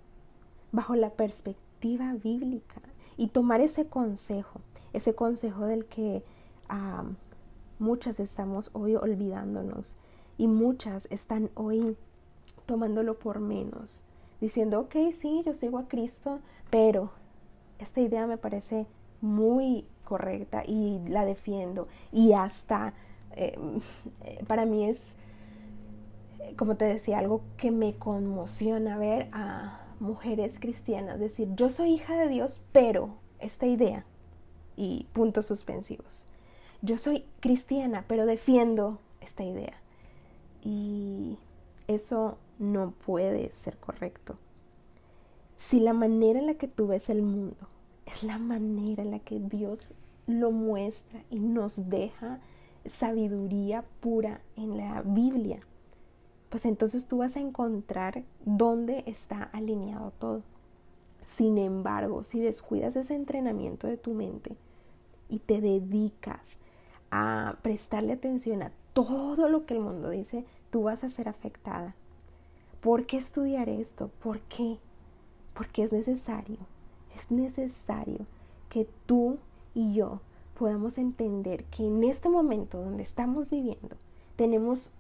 bajo 0.73 0.95
la 0.95 1.11
perspectiva 1.11 2.13
bíblica 2.21 2.81
y 3.15 3.27
tomar 3.27 3.61
ese 3.61 3.87
consejo, 3.87 4.59
ese 4.91 5.15
consejo 5.15 5.65
del 5.65 5.85
que 5.85 6.23
muchas 7.79 8.19
estamos 8.19 8.71
hoy 8.73 8.97
olvidándonos 8.97 9.95
y 10.37 10.47
muchas 10.47 11.07
están 11.11 11.49
hoy 11.55 11.95
tomándolo 12.65 13.17
por 13.17 13.39
menos 13.39 14.01
diciendo, 14.41 14.81
ok, 14.81 14.95
sí, 15.11 15.41
yo 15.45 15.53
sigo 15.53 15.77
a 15.77 15.87
Cristo, 15.87 16.39
pero 16.69 17.11
esta 17.79 18.01
idea 18.01 18.27
me 18.27 18.37
parece 18.37 18.85
muy 19.21 19.85
correcta 20.03 20.63
y 20.65 20.99
la 21.07 21.25
defiendo. 21.25 21.87
Y 22.11 22.33
hasta, 22.33 22.93
eh, 23.35 23.57
para 24.47 24.65
mí 24.65 24.89
es, 24.89 24.99
como 26.55 26.75
te 26.75 26.85
decía, 26.85 27.19
algo 27.19 27.41
que 27.57 27.71
me 27.71 27.95
conmociona 27.95 28.97
ver 28.97 29.29
a 29.31 29.81
mujeres 29.99 30.59
cristianas 30.59 31.19
decir, 31.19 31.49
yo 31.55 31.69
soy 31.69 31.93
hija 31.93 32.15
de 32.17 32.27
Dios, 32.27 32.65
pero 32.71 33.09
esta 33.39 33.65
idea 33.65 34.05
y 34.75 35.07
puntos 35.13 35.47
suspensivos. 35.47 36.27
Yo 36.81 36.97
soy 36.97 37.25
cristiana, 37.39 38.05
pero 38.07 38.25
defiendo 38.25 38.99
esta 39.21 39.43
idea. 39.43 39.81
Y 40.61 41.37
eso 41.87 42.37
no 42.59 42.91
puede 43.05 43.51
ser 43.51 43.77
correcto. 43.77 44.37
Si 45.55 45.79
la 45.79 45.93
manera 45.93 46.39
en 46.39 46.45
la 46.45 46.53
que 46.53 46.67
tú 46.67 46.87
ves 46.87 47.09
el 47.09 47.23
mundo 47.23 47.67
es 48.05 48.23
la 48.23 48.37
manera 48.37 49.03
en 49.03 49.11
la 49.11 49.19
que 49.19 49.39
Dios 49.39 49.89
lo 50.27 50.51
muestra 50.51 51.23
y 51.29 51.39
nos 51.39 51.89
deja 51.89 52.39
sabiduría 52.85 53.83
pura 53.99 54.41
en 54.55 54.77
la 54.77 55.01
Biblia, 55.01 55.59
pues 56.49 56.65
entonces 56.65 57.07
tú 57.07 57.17
vas 57.17 57.35
a 57.35 57.41
encontrar 57.41 58.23
dónde 58.45 59.03
está 59.05 59.43
alineado 59.53 60.11
todo. 60.19 60.41
Sin 61.25 61.57
embargo, 61.57 62.23
si 62.23 62.39
descuidas 62.39 62.95
ese 62.95 63.13
entrenamiento 63.15 63.87
de 63.87 63.97
tu 63.97 64.13
mente 64.13 64.55
y 65.29 65.39
te 65.39 65.59
dedicas 65.59 66.57
a 67.11 67.57
prestarle 67.61 68.13
atención 68.13 68.63
a 68.63 68.71
todo 68.93 69.49
lo 69.49 69.65
que 69.65 69.73
el 69.73 69.81
mundo 69.81 70.09
dice, 70.09 70.45
tú 70.69 70.83
vas 70.83 71.03
a 71.03 71.09
ser 71.09 71.27
afectada. 71.27 71.95
¿Por 72.81 73.05
qué 73.05 73.17
estudiar 73.17 73.67
esto? 73.67 74.09
¿Por 74.23 74.39
qué? 74.41 74.77
Porque 75.53 75.83
es 75.83 75.91
necesario. 75.91 76.59
Es 77.15 77.29
necesario 77.29 78.25
que 78.69 78.87
tú 79.05 79.37
y 79.73 79.93
yo 79.93 80.21
podamos 80.57 80.97
entender 80.97 81.65
que 81.65 81.85
en 81.85 82.03
este 82.03 82.29
momento 82.29 82.79
donde 82.79 83.03
estamos 83.03 83.49
viviendo 83.49 83.97
tenemos 84.35 84.91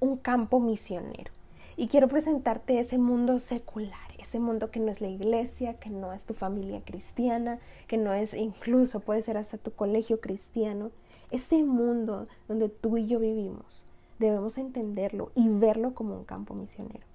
un 0.00 0.16
campo 0.16 0.60
misionero. 0.60 1.32
Y 1.76 1.88
quiero 1.88 2.08
presentarte 2.08 2.80
ese 2.80 2.98
mundo 2.98 3.38
secular, 3.38 4.10
ese 4.18 4.40
mundo 4.40 4.70
que 4.70 4.80
no 4.80 4.90
es 4.90 5.00
la 5.00 5.08
iglesia, 5.08 5.74
que 5.74 5.90
no 5.90 6.12
es 6.12 6.24
tu 6.24 6.34
familia 6.34 6.82
cristiana, 6.84 7.60
que 7.86 7.96
no 7.96 8.12
es 8.12 8.34
incluso 8.34 9.00
puede 9.00 9.22
ser 9.22 9.36
hasta 9.36 9.58
tu 9.58 9.72
colegio 9.72 10.20
cristiano. 10.20 10.90
Ese 11.30 11.62
mundo 11.62 12.26
donde 12.48 12.68
tú 12.68 12.96
y 12.96 13.06
yo 13.06 13.20
vivimos, 13.20 13.84
debemos 14.18 14.58
entenderlo 14.58 15.30
y 15.34 15.48
verlo 15.48 15.94
como 15.94 16.16
un 16.16 16.24
campo 16.24 16.54
misionero. 16.54 17.06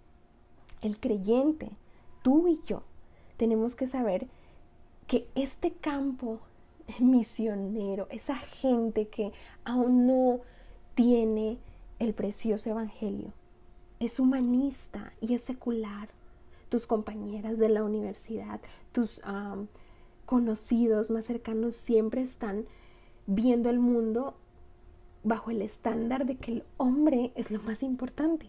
El 0.82 1.00
creyente, 1.00 1.70
tú 2.22 2.48
y 2.48 2.62
yo, 2.66 2.84
tenemos 3.38 3.76
que 3.76 3.88
saber 3.88 4.28
que 5.08 5.28
este 5.36 5.72
campo 5.72 6.40
misionero, 7.00 8.08
esa 8.10 8.36
gente 8.36 9.08
que 9.08 9.32
aún 9.66 10.08
no 10.08 10.40
tiene 10.96 11.58
el 12.04 12.14
precioso 12.14 12.70
Evangelio. 12.70 13.34
Es 14.00 14.20
humanista 14.20 15.14
y 15.22 15.34
es 15.34 15.44
secular. 15.44 16.10
Tus 16.70 16.88
compañeras 16.88 17.60
de 17.60 17.70
la 17.70 17.84
universidad, 17.84 18.60
tus 18.92 19.22
conocidos 20.26 21.12
más 21.12 21.26
cercanos 21.26 21.76
siempre 21.76 22.22
están 22.22 22.66
viendo 23.28 23.70
el 23.70 23.80
mundo 23.80 24.36
bajo 25.24 25.52
el 25.52 25.62
estándar 25.62 26.26
de 26.26 26.36
que 26.36 26.52
el 26.52 26.64
hombre 26.78 27.32
es 27.36 27.52
lo 27.52 27.62
más 27.62 27.84
importante. 27.84 28.48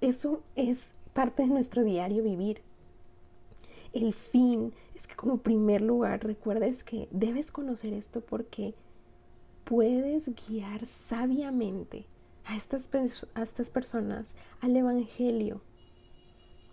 Eso 0.00 0.42
es 0.56 0.90
parte 1.14 1.44
de 1.44 1.48
nuestro 1.48 1.84
diario 1.84 2.22
vivir. 2.22 2.60
El 3.92 4.12
fin 4.12 4.72
es 4.96 5.06
que 5.06 5.14
como 5.14 5.38
primer 5.38 5.80
lugar 5.80 6.24
recuerdes 6.24 6.82
que 6.82 7.08
debes 7.12 7.52
conocer 7.52 7.94
esto 7.94 8.20
porque 8.20 8.74
puedes 9.64 10.28
guiar 10.48 10.84
sabiamente 10.84 12.06
a 12.46 12.56
estas, 12.56 12.90
a 13.34 13.42
estas 13.42 13.70
personas 13.70 14.34
al 14.60 14.76
Evangelio, 14.76 15.60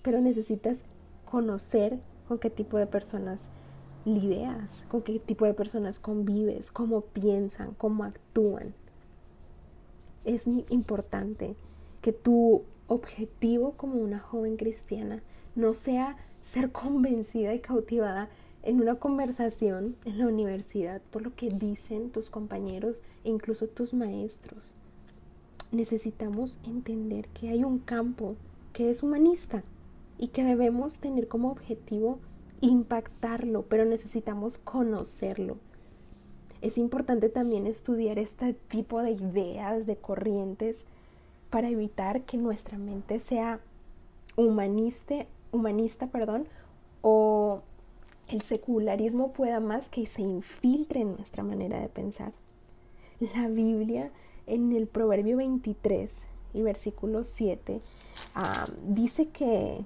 pero 0.01 0.21
necesitas 0.21 0.85
conocer 1.25 1.99
con 2.27 2.39
qué 2.39 2.49
tipo 2.49 2.77
de 2.77 2.87
personas 2.87 3.49
lidias, 4.05 4.85
con 4.89 5.01
qué 5.01 5.19
tipo 5.19 5.45
de 5.45 5.53
personas 5.53 5.99
convives, 5.99 6.71
cómo 6.71 7.01
piensan, 7.01 7.73
cómo 7.77 8.03
actúan. 8.03 8.73
Es 10.25 10.45
importante 10.69 11.55
que 12.01 12.11
tu 12.11 12.63
objetivo 12.87 13.73
como 13.73 13.95
una 13.95 14.19
joven 14.19 14.57
cristiana 14.57 15.23
no 15.55 15.73
sea 15.73 16.17
ser 16.41 16.71
convencida 16.71 17.53
y 17.53 17.59
cautivada 17.59 18.29
en 18.63 18.81
una 18.81 18.95
conversación 18.95 19.95
en 20.05 20.19
la 20.19 20.27
universidad 20.27 21.01
por 21.11 21.21
lo 21.21 21.35
que 21.35 21.49
dicen 21.49 22.11
tus 22.11 22.29
compañeros 22.29 23.01
e 23.23 23.29
incluso 23.29 23.67
tus 23.67 23.93
maestros 23.93 24.75
necesitamos 25.71 26.59
entender 26.63 27.27
que 27.29 27.49
hay 27.49 27.63
un 27.63 27.79
campo 27.79 28.35
que 28.73 28.89
es 28.89 29.03
humanista 29.03 29.63
y 30.17 30.27
que 30.27 30.43
debemos 30.43 30.99
tener 30.99 31.27
como 31.27 31.51
objetivo 31.51 32.19
impactarlo, 32.61 33.63
pero 33.63 33.85
necesitamos 33.85 34.57
conocerlo. 34.57 35.57
Es 36.61 36.77
importante 36.77 37.29
también 37.29 37.65
estudiar 37.65 38.19
este 38.19 38.53
tipo 38.53 39.01
de 39.01 39.11
ideas, 39.11 39.87
de 39.87 39.95
corrientes, 39.95 40.85
para 41.49 41.69
evitar 41.69 42.21
que 42.21 42.37
nuestra 42.37 42.77
mente 42.77 43.19
sea 43.19 43.59
humanista, 44.37 45.25
humanista 45.51 46.07
perdón, 46.07 46.47
o 47.01 47.61
el 48.27 48.41
secularismo 48.41 49.33
pueda 49.33 49.59
más 49.59 49.89
que 49.89 50.05
se 50.05 50.21
infiltre 50.21 51.01
en 51.01 51.15
nuestra 51.15 51.43
manera 51.43 51.79
de 51.79 51.89
pensar. 51.89 52.31
La 53.35 53.47
Biblia 53.49 54.11
en 54.47 54.71
el 54.73 54.87
Proverbio 54.87 55.37
23 55.37 56.25
y 56.53 56.61
versículo 56.61 57.23
7 57.23 57.81
ah, 58.35 58.67
dice 58.87 59.29
que 59.29 59.85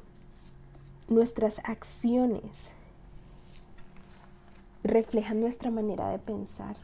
nuestras 1.07 1.59
acciones 1.63 2.71
reflejan 4.83 5.39
nuestra 5.39 5.71
manera 5.71 6.09
de 6.09 6.19
pensar. 6.19 6.77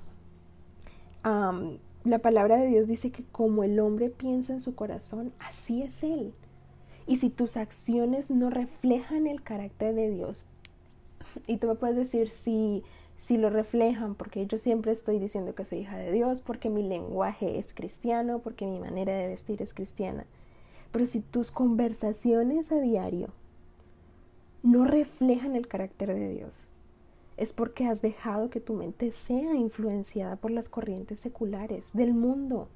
la 2.03 2.19
palabra 2.19 2.57
de 2.57 2.67
Dios 2.67 2.87
dice 2.87 3.11
que 3.11 3.23
como 3.25 3.63
el 3.63 3.79
hombre 3.79 4.09
piensa 4.09 4.53
en 4.53 4.59
su 4.59 4.73
corazón, 4.73 5.31
así 5.39 5.83
es 5.83 6.01
él. 6.03 6.33
Y 7.05 7.17
si 7.17 7.29
tus 7.29 7.57
acciones 7.57 8.31
no 8.31 8.49
reflejan 8.49 9.27
el 9.27 9.43
carácter 9.43 9.93
de 9.93 10.09
Dios, 10.09 10.45
y 11.47 11.57
tú 11.57 11.67
me 11.67 11.75
puedes 11.75 11.95
decir 11.95 12.29
si 12.29 12.83
si 13.21 13.37
lo 13.37 13.51
reflejan, 13.51 14.15
porque 14.15 14.47
yo 14.47 14.57
siempre 14.57 14.91
estoy 14.91 15.19
diciendo 15.19 15.53
que 15.53 15.63
soy 15.63 15.81
hija 15.81 15.95
de 15.95 16.11
Dios, 16.11 16.41
porque 16.41 16.71
mi 16.71 16.81
lenguaje 16.81 17.59
es 17.59 17.71
cristiano, 17.71 18.39
porque 18.39 18.65
mi 18.65 18.79
manera 18.79 19.15
de 19.15 19.27
vestir 19.27 19.61
es 19.61 19.75
cristiana. 19.75 20.25
Pero 20.91 21.05
si 21.05 21.19
tus 21.19 21.51
conversaciones 21.51 22.71
a 22.71 22.79
diario 22.79 23.29
no 24.63 24.85
reflejan 24.85 25.55
el 25.55 25.67
carácter 25.67 26.15
de 26.15 26.29
Dios, 26.33 26.67
es 27.37 27.53
porque 27.53 27.85
has 27.85 28.01
dejado 28.01 28.49
que 28.49 28.59
tu 28.59 28.73
mente 28.73 29.11
sea 29.11 29.53
influenciada 29.53 30.35
por 30.35 30.49
las 30.49 30.67
corrientes 30.67 31.19
seculares 31.19 31.93
del 31.93 32.15
mundo. 32.15 32.69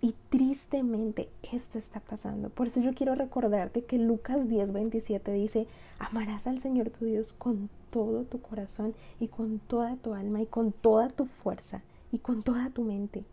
Y 0.00 0.14
tristemente 0.28 1.28
esto 1.52 1.78
está 1.78 2.00
pasando. 2.00 2.50
Por 2.50 2.66
eso 2.66 2.80
yo 2.80 2.94
quiero 2.94 3.14
recordarte 3.14 3.84
que 3.84 3.98
Lucas 3.98 4.46
10:27 4.46 5.32
dice, 5.32 5.66
amarás 5.98 6.46
al 6.46 6.60
Señor 6.60 6.90
tu 6.90 7.06
Dios 7.06 7.32
con 7.32 7.70
todo 7.90 8.24
tu 8.24 8.40
corazón 8.40 8.94
y 9.20 9.28
con 9.28 9.58
toda 9.58 9.96
tu 9.96 10.14
alma 10.14 10.42
y 10.42 10.46
con 10.46 10.72
toda 10.72 11.08
tu 11.08 11.24
fuerza 11.26 11.82
y 12.12 12.18
con 12.18 12.42
toda 12.42 12.70
tu 12.70 12.82
mente. 12.82 13.24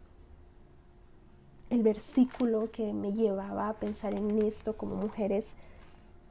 El 1.69 1.83
versículo 1.83 2.71
que 2.71 2.93
me 2.93 3.13
llevaba 3.13 3.67
a 3.67 3.73
pensar 3.73 4.13
en 4.13 4.41
esto 4.41 4.77
como 4.77 4.95
mujeres 4.95 5.53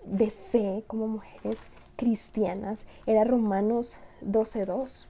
de 0.07 0.31
fe, 0.31 0.85
como 0.87 1.09
mujeres 1.09 1.59
cristianas, 1.97 2.87
era 3.07 3.25
Romanos 3.25 3.99
12:2, 4.23 5.07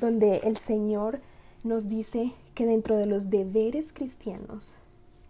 donde 0.00 0.38
el 0.38 0.56
Señor 0.56 1.20
nos 1.64 1.88
dice 1.88 2.32
que 2.56 2.64
dentro 2.64 2.96
de 2.96 3.04
los 3.04 3.28
deberes 3.28 3.92
cristianos 3.92 4.72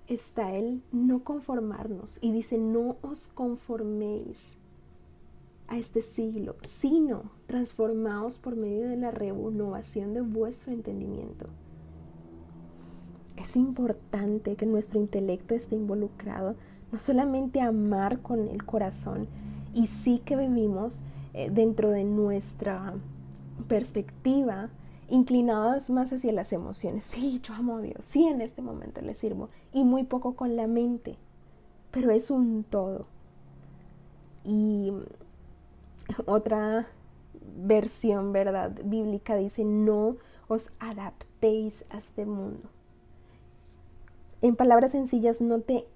está 0.06 0.54
el 0.54 0.80
no 0.92 1.24
conformarnos 1.24 2.22
y 2.22 2.30
dice 2.30 2.56
no 2.56 2.98
os 3.02 3.26
conforméis 3.26 4.56
a 5.66 5.76
este 5.76 6.02
siglo, 6.02 6.54
sino 6.62 7.32
transformaos 7.48 8.38
por 8.38 8.54
medio 8.54 8.88
de 8.88 8.96
la 8.96 9.10
renovación 9.10 10.14
de 10.14 10.20
vuestro 10.20 10.72
entendimiento. 10.72 11.48
Es 13.36 13.56
importante 13.56 14.54
que 14.54 14.64
nuestro 14.64 15.00
intelecto 15.00 15.56
esté 15.56 15.74
involucrado, 15.74 16.54
no 16.92 16.98
solamente 17.00 17.60
amar 17.60 18.20
con 18.20 18.46
el 18.46 18.64
corazón, 18.64 19.26
y 19.74 19.88
sí 19.88 20.20
que 20.24 20.36
vivimos 20.36 21.02
eh, 21.34 21.50
dentro 21.50 21.90
de 21.90 22.04
nuestra 22.04 22.94
perspectiva 23.66 24.70
inclinadas 25.09 25.90
más 25.90 26.12
hacia 26.12 26.33
las 26.33 26.53
emociones. 26.53 27.05
Sí, 27.05 27.40
yo 27.42 27.55
amo 27.55 27.79
a 27.79 27.83
Dios, 27.83 28.05
sí, 28.05 28.27
en 28.27 28.40
este 28.40 28.62
momento 28.62 29.01
le 29.01 29.14
sirvo, 29.14 29.51
y 29.73 29.85
muy 29.85 30.05
poco 30.05 30.35
con 30.35 30.57
la 30.57 30.66
mente, 30.66 31.16
pero 31.90 32.11
es 32.11 32.31
un 32.31 32.64
todo. 32.64 33.07
Y 34.45 34.92
otra 36.27 36.88
versión, 37.57 38.33
¿verdad? 38.33 38.73
Bíblica 38.85 39.37
dice, 39.37 39.64
no 39.64 40.16
os 40.49 40.71
adaptéis 40.79 41.85
a 41.90 41.99
este 41.99 42.27
mundo. 42.27 42.69
en 44.42 44.55
palabras 44.55 44.92
sencillas, 44.92 45.40
no 45.40 45.61
te 45.61 45.87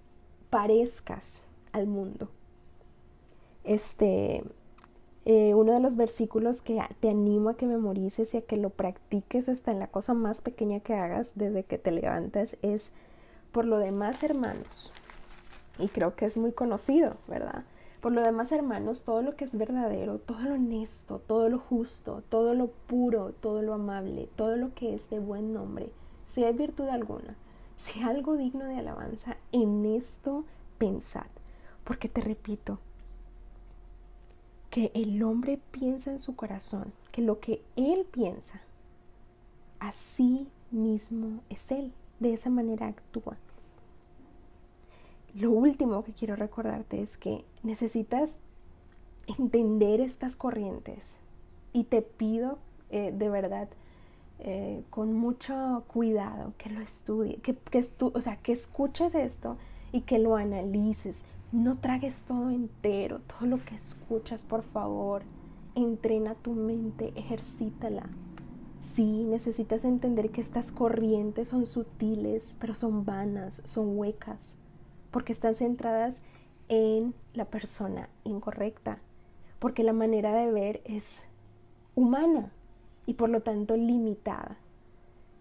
parezcas 0.48 1.42
al 1.72 1.86
mundo. 1.86 2.28
Este, 3.62 4.42
eh, 5.26 5.54
uno 5.54 5.72
de 5.72 5.80
los 5.80 5.96
versículos 5.96 6.62
que 6.62 6.80
te 7.00 7.10
animo 7.10 7.50
a 7.50 7.56
que 7.56 7.66
memorices 7.66 8.32
y 8.32 8.38
a 8.38 8.42
que 8.42 8.56
lo 8.56 8.70
practiques 8.70 9.48
hasta 9.48 9.70
en 9.70 9.78
la 9.78 9.86
cosa 9.86 10.14
más 10.14 10.40
pequeña 10.40 10.80
que 10.80 10.94
hagas 10.94 11.32
desde 11.34 11.64
que 11.64 11.78
te 11.78 11.92
levantas 11.92 12.56
es, 12.62 12.92
por 13.52 13.66
lo 13.66 13.78
demás, 13.78 14.22
hermanos, 14.22 14.92
y 15.78 15.88
creo 15.88 16.14
que 16.14 16.26
es 16.26 16.38
muy 16.38 16.52
conocido, 16.52 17.16
¿verdad? 17.28 17.64
Por 18.00 18.12
lo 18.12 18.22
demás, 18.22 18.50
hermanos, 18.50 19.04
todo 19.04 19.20
lo 19.20 19.36
que 19.36 19.44
es 19.44 19.56
verdadero, 19.56 20.18
todo 20.18 20.40
lo 20.40 20.54
honesto, 20.54 21.20
todo 21.26 21.50
lo 21.50 21.58
justo, 21.58 22.22
todo 22.30 22.54
lo 22.54 22.68
puro, 22.68 23.34
todo 23.40 23.60
lo 23.60 23.74
amable, 23.74 24.30
todo 24.36 24.56
lo 24.56 24.72
que 24.74 24.94
es 24.94 25.10
de 25.10 25.18
buen 25.18 25.52
nombre, 25.52 25.90
si 26.26 26.44
hay 26.44 26.54
virtud 26.54 26.88
alguna, 26.88 27.36
si 27.76 27.98
hay 27.98 28.04
algo 28.08 28.38
digno 28.38 28.64
de 28.64 28.78
alabanza, 28.78 29.36
en 29.52 29.84
esto 29.84 30.44
pensad. 30.78 31.26
Porque 31.84 32.08
te 32.08 32.22
repito, 32.22 32.78
que 34.70 34.92
el 34.94 35.22
hombre 35.22 35.58
piensa 35.70 36.10
en 36.10 36.18
su 36.18 36.36
corazón, 36.36 36.92
que 37.12 37.22
lo 37.22 37.40
que 37.40 37.62
él 37.76 38.06
piensa, 38.10 38.60
así 39.80 40.46
mismo 40.70 41.40
es 41.50 41.70
él, 41.72 41.92
de 42.20 42.32
esa 42.32 42.50
manera 42.50 42.86
actúa. 42.86 43.36
Lo 45.34 45.50
último 45.50 46.04
que 46.04 46.12
quiero 46.12 46.36
recordarte 46.36 47.02
es 47.02 47.16
que 47.16 47.44
necesitas 47.62 48.38
entender 49.26 50.00
estas 50.00 50.36
corrientes 50.36 51.04
y 51.72 51.84
te 51.84 52.02
pido 52.02 52.58
eh, 52.90 53.12
de 53.16 53.28
verdad 53.28 53.68
eh, 54.40 54.82
con 54.90 55.12
mucho 55.12 55.84
cuidado 55.86 56.54
que 56.58 56.70
lo 56.70 56.80
estudie, 56.80 57.36
que, 57.36 57.54
que 57.54 57.84
o 58.00 58.20
sea, 58.20 58.36
que 58.36 58.52
escuches 58.52 59.14
esto 59.14 59.56
y 59.92 60.02
que 60.02 60.18
lo 60.18 60.36
analices. 60.36 61.22
No 61.52 61.78
tragues 61.78 62.22
todo 62.22 62.50
entero, 62.50 63.20
todo 63.20 63.48
lo 63.48 63.64
que 63.64 63.74
escuchas, 63.74 64.44
por 64.44 64.62
favor. 64.62 65.22
Entrena 65.74 66.36
tu 66.36 66.52
mente, 66.52 67.12
ejercítala. 67.16 68.08
Sí, 68.78 69.24
necesitas 69.24 69.84
entender 69.84 70.30
que 70.30 70.40
estas 70.40 70.70
corrientes 70.70 71.48
son 71.48 71.66
sutiles, 71.66 72.56
pero 72.60 72.74
son 72.74 73.04
vanas, 73.04 73.62
son 73.64 73.98
huecas, 73.98 74.56
porque 75.10 75.32
están 75.32 75.56
centradas 75.56 76.22
en 76.68 77.14
la 77.34 77.46
persona 77.46 78.08
incorrecta, 78.22 79.00
porque 79.58 79.82
la 79.82 79.92
manera 79.92 80.32
de 80.32 80.52
ver 80.52 80.80
es 80.84 81.24
humana, 81.96 82.52
y 83.06 83.14
por 83.14 83.28
lo 83.28 83.42
tanto 83.42 83.76
limitada. 83.76 84.56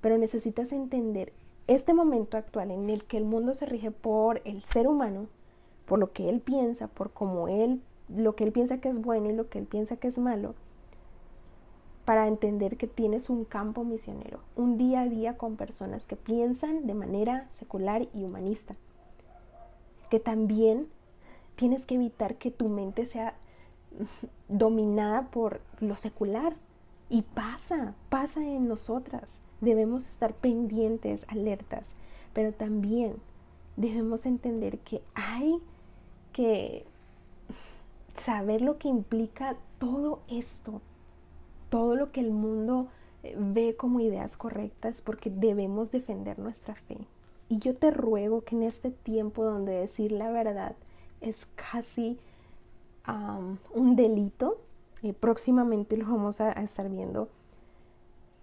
Pero 0.01 0.17
necesitas 0.17 0.71
entender 0.71 1.33
este 1.67 1.93
momento 1.93 2.35
actual 2.35 2.71
en 2.71 2.89
el 2.89 3.03
que 3.03 3.17
el 3.17 3.25
mundo 3.25 3.53
se 3.53 3.67
rige 3.67 3.91
por 3.91 4.41
el 4.43 4.63
ser 4.63 4.87
humano, 4.87 5.27
por 5.89 5.99
lo 5.99 6.13
que 6.13 6.29
él 6.29 6.39
piensa, 6.39 6.87
por 6.87 7.11
cómo 7.11 7.49
él, 7.49 7.81
lo 8.07 8.35
que 8.35 8.45
él 8.45 8.53
piensa 8.53 8.79
que 8.79 8.87
es 8.87 9.01
bueno 9.01 9.29
y 9.29 9.33
lo 9.33 9.49
que 9.49 9.59
él 9.59 9.65
piensa 9.65 9.97
que 9.97 10.07
es 10.07 10.17
malo, 10.17 10.55
para 12.05 12.27
entender 12.27 12.77
que 12.77 12.87
tienes 12.87 13.29
un 13.29 13.43
campo 13.43 13.83
misionero, 13.83 14.39
un 14.55 14.77
día 14.77 15.01
a 15.01 15.09
día 15.09 15.37
con 15.37 15.57
personas 15.57 16.05
que 16.05 16.15
piensan 16.15 16.87
de 16.87 16.93
manera 16.93 17.49
secular 17.49 18.07
y 18.13 18.23
humanista. 18.23 18.75
Que 20.09 20.19
también 20.19 20.87
tienes 21.55 21.85
que 21.85 21.95
evitar 21.95 22.35
que 22.35 22.51
tu 22.51 22.69
mente 22.69 23.05
sea 23.05 23.35
dominada 24.47 25.29
por 25.29 25.59
lo 25.81 25.95
secular, 25.95 26.55
y 27.09 27.23
pasa, 27.23 27.95
pasa 28.09 28.45
en 28.45 28.67
nosotras. 28.67 29.41
Debemos 29.61 30.07
estar 30.07 30.33
pendientes, 30.33 31.25
alertas, 31.27 31.95
pero 32.33 32.53
también 32.53 33.15
debemos 33.75 34.25
entender 34.25 34.79
que 34.79 35.01
hay 35.15 35.59
que 36.39 36.85
saber 38.15 38.61
lo 38.61 38.77
que 38.77 38.87
implica 38.87 39.57
todo 39.77 40.21
esto, 40.29 40.79
todo 41.69 41.95
lo 41.97 42.13
que 42.13 42.21
el 42.21 42.31
mundo 42.31 42.87
eh, 43.23 43.35
ve 43.37 43.75
como 43.75 43.99
ideas 43.99 44.37
correctas, 44.37 45.01
porque 45.01 45.29
debemos 45.29 45.91
defender 45.91 46.39
nuestra 46.39 46.75
fe. 46.75 46.95
Y 47.49 47.59
yo 47.59 47.75
te 47.75 47.91
ruego 47.91 48.45
que 48.45 48.55
en 48.55 48.63
este 48.63 48.89
tiempo 48.89 49.43
donde 49.43 49.73
decir 49.73 50.13
la 50.13 50.31
verdad 50.31 50.77
es 51.19 51.45
casi 51.55 52.17
un 53.73 53.97
delito, 53.97 54.61
eh, 55.03 55.11
próximamente 55.11 55.97
lo 55.97 56.05
vamos 56.05 56.39
a, 56.39 56.53
estar 56.53 56.89
viendo, 56.89 57.27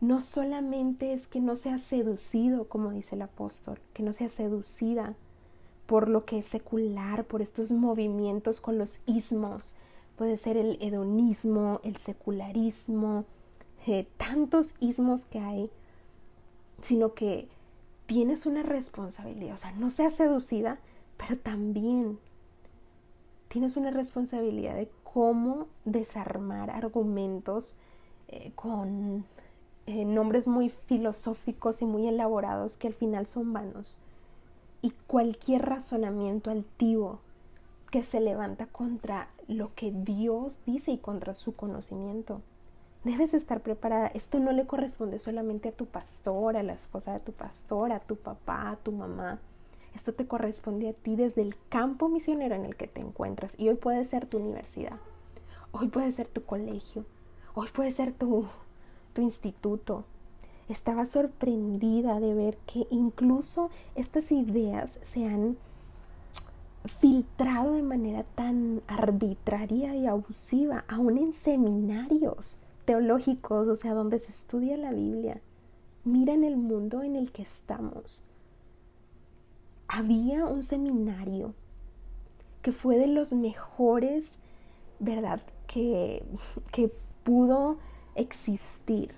no 0.02 0.20
solamente 0.20 1.14
es 1.14 1.28
que 1.28 1.40
no 1.40 1.56
sea 1.56 1.78
seducido, 1.78 2.68
como 2.68 2.90
dice 2.90 3.14
el 3.14 3.22
apóstol, 3.22 3.78
que 3.94 4.02
no 4.02 4.12
sea 4.12 4.28
seducida 4.28 5.14
por 5.86 6.08
lo 6.08 6.24
que 6.24 6.38
es 6.38 6.46
secular, 6.46 7.24
por 7.24 7.42
estos 7.42 7.72
movimientos 7.72 8.60
con 8.60 8.78
los 8.78 9.00
ismos, 9.06 9.76
puede 10.16 10.36
ser 10.36 10.56
el 10.56 10.78
hedonismo, 10.80 11.80
el 11.84 11.96
secularismo, 11.96 13.24
eh, 13.86 14.06
tantos 14.16 14.74
ismos 14.80 15.24
que 15.26 15.38
hay, 15.38 15.70
sino 16.82 17.14
que 17.14 17.48
tienes 18.06 18.46
una 18.46 18.62
responsabilidad, 18.62 19.54
o 19.54 19.58
sea, 19.58 19.72
no 19.72 19.90
sea 19.90 20.10
seducida, 20.10 20.78
pero 21.16 21.38
también 21.38 22.18
tienes 23.48 23.76
una 23.76 23.90
responsabilidad 23.90 24.74
de 24.74 24.90
cómo 25.04 25.66
desarmar 25.84 26.70
argumentos 26.70 27.76
eh, 28.28 28.52
con 28.54 29.24
eh, 29.86 30.04
nombres 30.04 30.48
muy 30.48 30.68
filosóficos 30.68 31.80
y 31.80 31.84
muy 31.84 32.08
elaborados 32.08 32.76
que 32.76 32.88
al 32.88 32.94
final 32.94 33.26
son 33.26 33.52
vanos. 33.52 33.98
Y 34.86 34.92
cualquier 35.08 35.62
razonamiento 35.62 36.48
altivo 36.52 37.18
que 37.90 38.04
se 38.04 38.20
levanta 38.20 38.66
contra 38.66 39.30
lo 39.48 39.74
que 39.74 39.90
Dios 39.90 40.60
dice 40.64 40.92
y 40.92 40.98
contra 40.98 41.34
su 41.34 41.56
conocimiento. 41.56 42.40
Debes 43.02 43.34
estar 43.34 43.62
preparada. 43.62 44.06
Esto 44.06 44.38
no 44.38 44.52
le 44.52 44.64
corresponde 44.64 45.18
solamente 45.18 45.70
a 45.70 45.72
tu 45.72 45.86
pastor, 45.86 46.56
a 46.56 46.62
la 46.62 46.74
esposa 46.74 47.14
de 47.14 47.18
tu 47.18 47.32
pastor, 47.32 47.90
a 47.90 47.98
tu 47.98 48.14
papá, 48.14 48.70
a 48.70 48.76
tu 48.76 48.92
mamá. 48.92 49.40
Esto 49.92 50.14
te 50.14 50.28
corresponde 50.28 50.90
a 50.90 50.92
ti 50.92 51.16
desde 51.16 51.42
el 51.42 51.56
campo 51.68 52.08
misionero 52.08 52.54
en 52.54 52.64
el 52.64 52.76
que 52.76 52.86
te 52.86 53.00
encuentras 53.00 53.58
y 53.58 53.68
hoy 53.68 53.74
puede 53.74 54.04
ser 54.04 54.26
tu 54.26 54.38
universidad, 54.38 55.00
hoy 55.72 55.88
puede 55.88 56.12
ser 56.12 56.28
tu 56.28 56.44
colegio, 56.44 57.04
hoy 57.54 57.66
puede 57.74 57.90
ser 57.90 58.12
tu, 58.12 58.46
tu 59.14 59.20
instituto. 59.20 60.04
Estaba 60.68 61.06
sorprendida 61.06 62.18
de 62.20 62.34
ver 62.34 62.58
que 62.66 62.86
incluso 62.90 63.70
estas 63.94 64.32
ideas 64.32 64.98
se 65.02 65.26
han 65.26 65.56
filtrado 67.00 67.72
de 67.74 67.82
manera 67.82 68.24
tan 68.34 68.82
arbitraria 68.86 69.94
y 69.96 70.06
abusiva, 70.06 70.84
aún 70.88 71.18
en 71.18 71.32
seminarios 71.32 72.58
teológicos, 72.84 73.68
o 73.68 73.76
sea, 73.76 73.94
donde 73.94 74.18
se 74.18 74.30
estudia 74.30 74.76
la 74.76 74.92
Biblia. 74.92 75.40
Mira 76.04 76.34
en 76.34 76.44
el 76.44 76.56
mundo 76.56 77.02
en 77.02 77.16
el 77.16 77.32
que 77.32 77.42
estamos 77.42 78.28
había 79.88 80.46
un 80.46 80.62
seminario 80.62 81.54
que 82.62 82.72
fue 82.72 82.98
de 82.98 83.06
los 83.06 83.32
mejores, 83.32 84.36
¿verdad? 84.98 85.40
Que, 85.66 86.24
que 86.72 86.90
pudo 87.22 87.78
existir. 88.14 89.14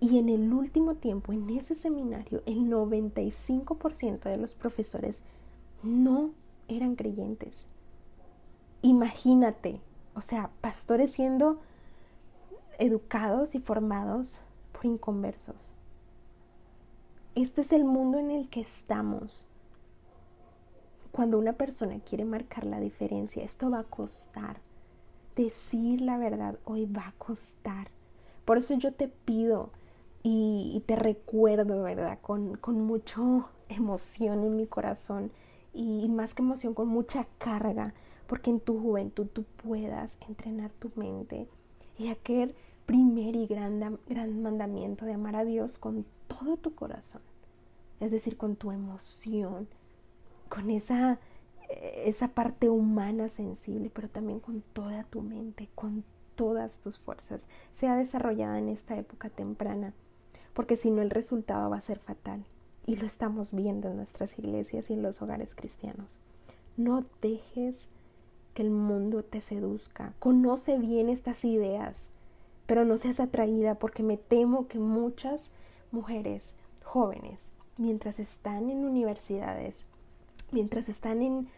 Y 0.00 0.18
en 0.18 0.28
el 0.28 0.52
último 0.52 0.94
tiempo, 0.94 1.32
en 1.32 1.50
ese 1.50 1.74
seminario, 1.74 2.42
el 2.46 2.70
95% 2.70 4.20
de 4.20 4.36
los 4.36 4.54
profesores 4.54 5.22
no 5.82 6.30
eran 6.68 6.94
creyentes. 6.94 7.68
Imagínate, 8.82 9.80
o 10.14 10.20
sea, 10.20 10.50
pastores 10.60 11.12
siendo 11.12 11.58
educados 12.78 13.54
y 13.54 13.58
formados 13.58 14.38
por 14.72 14.86
inconversos. 14.86 15.74
Este 17.34 17.62
es 17.62 17.72
el 17.72 17.84
mundo 17.84 18.18
en 18.18 18.30
el 18.30 18.48
que 18.48 18.60
estamos 18.60 19.44
cuando 21.18 21.38
una 21.38 21.54
persona 21.54 21.98
quiere 21.98 22.24
marcar 22.24 22.64
la 22.64 22.78
diferencia, 22.78 23.42
esto 23.42 23.70
va 23.70 23.80
a 23.80 23.84
costar. 23.84 24.60
Decir 25.34 26.00
la 26.00 26.16
verdad 26.16 26.58
hoy 26.64 26.86
va 26.86 27.08
a 27.08 27.14
costar. 27.18 27.88
Por 28.44 28.58
eso 28.58 28.74
yo 28.74 28.92
te 28.92 29.08
pido 29.08 29.70
y, 30.30 30.82
te 30.86 30.96
recuerdo, 30.96 31.82
¿verdad? 31.82 32.18
Con, 32.20 32.56
con 32.56 32.80
mucha 32.80 33.22
emoción 33.68 34.44
en 34.44 34.56
mi 34.56 34.66
corazón 34.66 35.30
y 35.72 36.06
más 36.08 36.34
que 36.34 36.42
emoción, 36.42 36.74
con 36.74 36.88
mucha 36.88 37.26
carga, 37.38 37.94
porque 38.26 38.50
en 38.50 38.60
tu 38.60 38.78
juventud 38.78 39.26
tú 39.32 39.44
puedas 39.62 40.18
entrenar 40.28 40.70
tu 40.72 40.90
mente 40.96 41.48
y 41.96 42.08
aquel 42.08 42.54
primer 42.84 43.36
y 43.36 43.46
gran, 43.46 43.98
gran 44.06 44.42
mandamiento 44.42 45.06
de 45.06 45.14
amar 45.14 45.36
a 45.36 45.44
Dios 45.44 45.78
con 45.78 46.04
todo 46.26 46.56
tu 46.56 46.74
corazón, 46.74 47.22
es 48.00 48.10
decir, 48.10 48.36
con 48.36 48.56
tu 48.56 48.70
emoción, 48.70 49.66
con 50.48 50.70
esa, 50.70 51.18
esa 52.04 52.28
parte 52.28 52.68
humana 52.68 53.28
sensible, 53.28 53.90
pero 53.94 54.08
también 54.08 54.40
con 54.40 54.62
toda 54.72 55.04
tu 55.04 55.22
mente, 55.22 55.68
con 55.74 56.04
todas 56.34 56.80
tus 56.80 56.98
fuerzas, 56.98 57.46
sea 57.72 57.96
desarrollada 57.96 58.58
en 58.58 58.68
esta 58.68 58.96
época 58.96 59.28
temprana, 59.30 59.92
porque 60.58 60.76
si 60.76 60.90
no 60.90 61.02
el 61.02 61.10
resultado 61.10 61.70
va 61.70 61.76
a 61.76 61.80
ser 61.80 62.00
fatal. 62.00 62.44
Y 62.84 62.96
lo 62.96 63.06
estamos 63.06 63.54
viendo 63.54 63.88
en 63.88 63.96
nuestras 63.96 64.40
iglesias 64.40 64.90
y 64.90 64.94
en 64.94 65.02
los 65.02 65.22
hogares 65.22 65.54
cristianos. 65.54 66.18
No 66.76 67.04
dejes 67.22 67.86
que 68.54 68.62
el 68.62 68.70
mundo 68.70 69.22
te 69.22 69.40
seduzca. 69.40 70.14
Conoce 70.18 70.76
bien 70.76 71.10
estas 71.10 71.44
ideas, 71.44 72.10
pero 72.66 72.84
no 72.84 72.98
seas 72.98 73.20
atraída 73.20 73.76
porque 73.76 74.02
me 74.02 74.16
temo 74.16 74.66
que 74.66 74.80
muchas 74.80 75.52
mujeres 75.92 76.54
jóvenes, 76.82 77.52
mientras 77.76 78.18
están 78.18 78.68
en 78.68 78.84
universidades, 78.84 79.86
mientras 80.50 80.88
están 80.88 81.22
en 81.22 81.48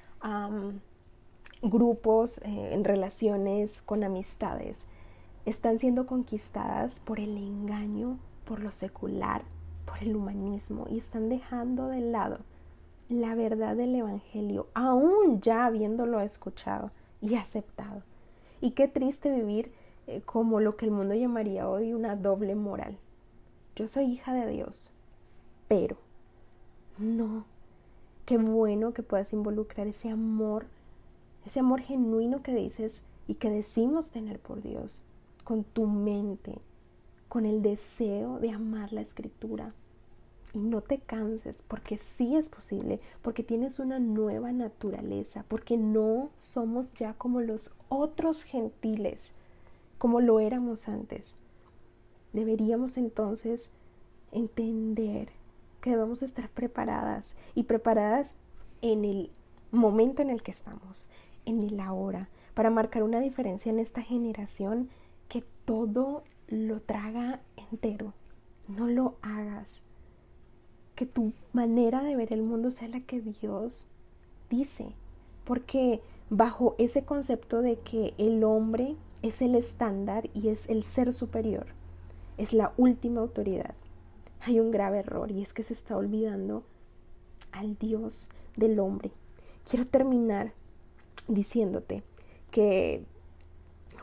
grupos, 1.62 2.36
eh, 2.44 2.74
en 2.74 2.84
relaciones 2.84 3.80
con 3.80 4.04
amistades, 4.04 4.84
están 5.46 5.78
siendo 5.78 6.04
conquistadas 6.04 7.00
por 7.00 7.18
el 7.18 7.38
engaño, 7.38 8.18
por 8.50 8.64
lo 8.64 8.72
secular, 8.72 9.44
por 9.86 10.02
el 10.02 10.16
humanismo 10.16 10.88
y 10.90 10.98
están 10.98 11.28
dejando 11.28 11.86
de 11.86 12.00
lado 12.00 12.40
la 13.08 13.36
verdad 13.36 13.76
del 13.76 13.94
Evangelio, 13.94 14.66
aún 14.74 15.40
ya 15.40 15.66
habiéndolo 15.66 16.20
escuchado 16.20 16.90
y 17.22 17.36
aceptado. 17.36 18.02
Y 18.60 18.72
qué 18.72 18.88
triste 18.88 19.30
vivir 19.30 19.70
eh, 20.08 20.20
como 20.26 20.58
lo 20.58 20.76
que 20.76 20.86
el 20.86 20.90
mundo 20.90 21.14
llamaría 21.14 21.68
hoy 21.68 21.92
una 21.92 22.16
doble 22.16 22.56
moral. 22.56 22.98
Yo 23.76 23.86
soy 23.86 24.06
hija 24.06 24.34
de 24.34 24.48
Dios, 24.48 24.90
pero 25.68 25.96
no. 26.98 27.44
Qué 28.26 28.36
bueno 28.36 28.92
que 28.94 29.04
puedas 29.04 29.32
involucrar 29.32 29.86
ese 29.86 30.10
amor, 30.10 30.66
ese 31.46 31.60
amor 31.60 31.82
genuino 31.82 32.42
que 32.42 32.52
dices 32.52 33.04
y 33.28 33.34
que 33.34 33.48
decimos 33.48 34.10
tener 34.10 34.40
por 34.40 34.60
Dios, 34.60 35.02
con 35.44 35.62
tu 35.62 35.86
mente, 35.86 36.58
con 37.30 37.46
el 37.46 37.62
deseo 37.62 38.40
de 38.40 38.50
amar 38.50 38.92
la 38.92 39.02
escritura. 39.02 39.72
Y 40.52 40.58
no 40.58 40.80
te 40.80 40.98
canses, 40.98 41.62
porque 41.62 41.96
sí 41.96 42.34
es 42.34 42.48
posible, 42.48 42.98
porque 43.22 43.44
tienes 43.44 43.78
una 43.78 44.00
nueva 44.00 44.50
naturaleza, 44.50 45.44
porque 45.46 45.76
no 45.76 46.30
somos 46.36 46.92
ya 46.94 47.14
como 47.14 47.40
los 47.40 47.72
otros 47.88 48.42
gentiles, 48.42 49.32
como 49.96 50.20
lo 50.20 50.40
éramos 50.40 50.88
antes. 50.88 51.36
Deberíamos 52.32 52.96
entonces 52.96 53.70
entender 54.32 55.28
que 55.80 55.90
debemos 55.90 56.24
estar 56.24 56.48
preparadas 56.48 57.36
y 57.54 57.62
preparadas 57.62 58.34
en 58.82 59.04
el 59.04 59.30
momento 59.70 60.20
en 60.20 60.30
el 60.30 60.42
que 60.42 60.50
estamos, 60.50 61.08
en 61.46 61.62
el 61.62 61.78
ahora, 61.78 62.28
para 62.54 62.70
marcar 62.70 63.04
una 63.04 63.20
diferencia 63.20 63.70
en 63.70 63.78
esta 63.78 64.02
generación 64.02 64.88
que 65.28 65.44
todo 65.64 66.24
lo 66.50 66.80
traga 66.80 67.40
entero. 67.56 68.12
No 68.68 68.86
lo 68.86 69.16
hagas. 69.22 69.82
Que 70.94 71.06
tu 71.06 71.32
manera 71.52 72.02
de 72.02 72.16
ver 72.16 72.32
el 72.32 72.42
mundo 72.42 72.70
sea 72.70 72.88
la 72.88 73.00
que 73.00 73.20
Dios 73.20 73.86
dice. 74.50 74.92
Porque 75.44 76.02
bajo 76.28 76.74
ese 76.78 77.04
concepto 77.04 77.62
de 77.62 77.78
que 77.78 78.14
el 78.18 78.44
hombre 78.44 78.96
es 79.22 79.42
el 79.42 79.54
estándar 79.54 80.30
y 80.34 80.48
es 80.48 80.68
el 80.68 80.82
ser 80.82 81.12
superior, 81.12 81.66
es 82.38 82.52
la 82.52 82.72
última 82.76 83.20
autoridad, 83.20 83.74
hay 84.40 84.60
un 84.60 84.70
grave 84.70 85.00
error 85.00 85.30
y 85.30 85.42
es 85.42 85.52
que 85.52 85.62
se 85.62 85.74
está 85.74 85.96
olvidando 85.96 86.62
al 87.52 87.76
Dios 87.76 88.28
del 88.56 88.78
hombre. 88.78 89.10
Quiero 89.68 89.86
terminar 89.86 90.52
diciéndote 91.28 92.02
que 92.50 93.04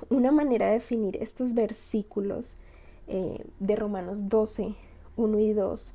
una 0.09 0.31
manera 0.31 0.67
de 0.67 0.73
definir 0.73 1.17
estos 1.21 1.53
versículos 1.53 2.57
eh, 3.07 3.45
de 3.59 3.75
Romanos 3.75 4.29
12, 4.29 4.75
1 5.15 5.39
y 5.39 5.53
2, 5.53 5.93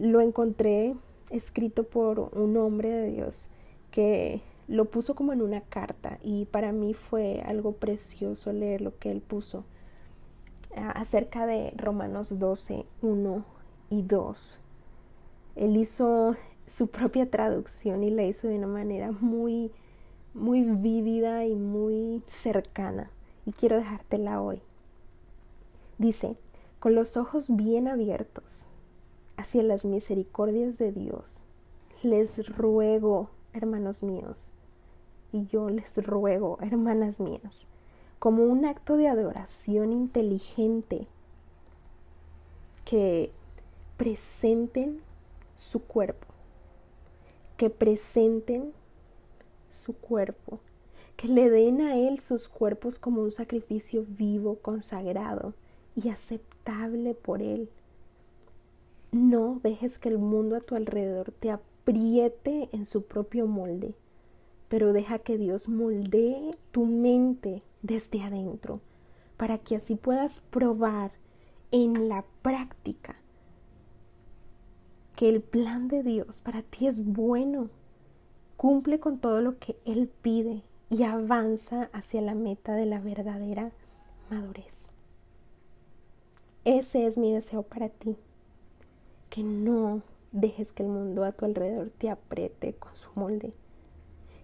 lo 0.00 0.20
encontré 0.20 0.94
escrito 1.30 1.84
por 1.84 2.20
un 2.36 2.56
hombre 2.56 2.90
de 2.90 3.10
Dios 3.10 3.48
que 3.90 4.42
lo 4.68 4.84
puso 4.84 5.14
como 5.14 5.32
en 5.32 5.42
una 5.42 5.62
carta 5.62 6.18
y 6.22 6.44
para 6.46 6.72
mí 6.72 6.94
fue 6.94 7.42
algo 7.44 7.72
precioso 7.72 8.52
leer 8.52 8.80
lo 8.80 8.96
que 8.98 9.10
él 9.10 9.20
puso 9.20 9.64
acerca 10.76 11.46
de 11.46 11.72
Romanos 11.76 12.38
12, 12.38 12.84
1 13.02 13.44
y 13.90 14.02
2. 14.02 14.60
Él 15.56 15.76
hizo 15.76 16.36
su 16.66 16.86
propia 16.88 17.28
traducción 17.28 18.04
y 18.04 18.10
la 18.10 18.22
hizo 18.22 18.46
de 18.46 18.56
una 18.56 18.68
manera 18.68 19.10
muy, 19.10 19.72
muy 20.34 20.62
vívida 20.62 21.44
y 21.44 21.56
muy 21.56 22.22
cercana. 22.26 23.10
Y 23.46 23.52
quiero 23.52 23.76
dejártela 23.76 24.40
hoy. 24.40 24.62
Dice, 25.98 26.36
con 26.78 26.94
los 26.94 27.16
ojos 27.16 27.54
bien 27.54 27.88
abiertos 27.88 28.68
hacia 29.36 29.62
las 29.62 29.84
misericordias 29.84 30.78
de 30.78 30.92
Dios, 30.92 31.44
les 32.02 32.48
ruego, 32.56 33.30
hermanos 33.52 34.02
míos, 34.02 34.52
y 35.32 35.46
yo 35.46 35.68
les 35.68 35.96
ruego, 36.04 36.58
hermanas 36.60 37.20
mías, 37.20 37.66
como 38.18 38.44
un 38.44 38.64
acto 38.64 38.96
de 38.96 39.08
adoración 39.08 39.92
inteligente, 39.92 41.06
que 42.84 43.30
presenten 43.96 45.00
su 45.54 45.80
cuerpo, 45.80 46.26
que 47.56 47.70
presenten 47.70 48.72
su 49.68 49.94
cuerpo, 49.94 50.58
que 51.20 51.28
le 51.28 51.50
den 51.50 51.82
a 51.82 51.98
Él 51.98 52.20
sus 52.20 52.48
cuerpos 52.48 52.98
como 52.98 53.20
un 53.20 53.30
sacrificio 53.30 54.06
vivo, 54.08 54.54
consagrado 54.62 55.52
y 55.94 56.08
aceptable 56.08 57.12
por 57.12 57.42
Él. 57.42 57.68
No 59.12 59.60
dejes 59.62 59.98
que 59.98 60.08
el 60.08 60.16
mundo 60.16 60.56
a 60.56 60.62
tu 60.62 60.76
alrededor 60.76 61.30
te 61.32 61.50
apriete 61.50 62.70
en 62.72 62.86
su 62.86 63.02
propio 63.02 63.46
molde, 63.46 63.94
pero 64.70 64.94
deja 64.94 65.18
que 65.18 65.36
Dios 65.36 65.68
moldee 65.68 66.52
tu 66.72 66.86
mente 66.86 67.62
desde 67.82 68.22
adentro, 68.22 68.80
para 69.36 69.58
que 69.58 69.76
así 69.76 69.96
puedas 69.96 70.40
probar 70.40 71.12
en 71.70 72.08
la 72.08 72.24
práctica 72.40 73.16
que 75.16 75.28
el 75.28 75.42
plan 75.42 75.86
de 75.86 76.02
Dios 76.02 76.40
para 76.40 76.62
ti 76.62 76.86
es 76.86 77.04
bueno, 77.04 77.68
cumple 78.56 79.00
con 79.00 79.18
todo 79.18 79.42
lo 79.42 79.58
que 79.58 79.76
Él 79.84 80.10
pide 80.22 80.62
y 80.90 81.04
avanza 81.04 81.88
hacia 81.92 82.20
la 82.20 82.34
meta 82.34 82.74
de 82.74 82.84
la 82.84 82.98
verdadera 82.98 83.70
madurez. 84.28 84.88
Ese 86.64 87.06
es 87.06 87.16
mi 87.16 87.32
deseo 87.32 87.62
para 87.62 87.88
ti, 87.88 88.16
que 89.30 89.44
no 89.44 90.02
dejes 90.32 90.72
que 90.72 90.82
el 90.82 90.88
mundo 90.88 91.24
a 91.24 91.32
tu 91.32 91.44
alrededor 91.44 91.90
te 91.96 92.10
apriete 92.10 92.74
con 92.74 92.94
su 92.94 93.08
molde, 93.14 93.52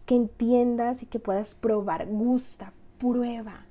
que 0.06 0.14
entiendas 0.14 1.02
y 1.02 1.06
que 1.06 1.18
puedas 1.18 1.56
probar, 1.56 2.06
gusta, 2.06 2.72
prueba. 2.98 3.66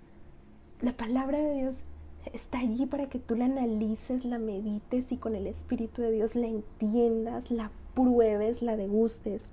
La 0.81 0.91
palabra 0.91 1.39
de 1.39 1.53
Dios 1.53 1.85
está 2.33 2.59
allí 2.59 2.85
para 2.85 3.07
que 3.07 3.19
tú 3.19 3.35
la 3.35 3.45
analices, 3.45 4.25
la 4.25 4.37
medites 4.37 5.13
y 5.13 5.17
con 5.17 5.35
el 5.35 5.47
Espíritu 5.47 6.01
de 6.01 6.11
Dios 6.11 6.35
la 6.35 6.47
entiendas, 6.47 7.51
la 7.51 7.71
pruebes, 7.93 8.61
la 8.61 8.75
degustes 8.75 9.51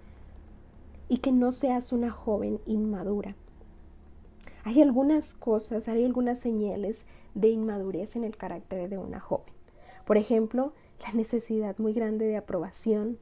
y 1.13 1.19
que 1.19 1.31
no 1.31 1.53
seas 1.53 1.93
una 1.93 2.11
joven 2.11 2.59
inmadura. 2.65 3.37
Hay 4.65 4.81
algunas 4.81 5.35
cosas, 5.35 5.87
hay 5.87 6.07
algunas 6.07 6.39
señales 6.39 7.05
de 7.35 7.49
inmadurez 7.49 8.17
en 8.17 8.25
el 8.25 8.35
carácter 8.35 8.89
de 8.89 8.97
una 8.97 9.21
joven. 9.21 9.53
Por 10.07 10.17
ejemplo, 10.17 10.73
la 11.03 11.13
necesidad 11.13 11.77
muy 11.77 11.93
grande 11.93 12.25
de 12.25 12.39
aprobación, 12.39 13.19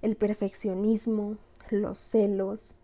el 0.00 0.14
perfeccionismo, 0.14 1.38
los 1.70 1.98
celos, 1.98 2.76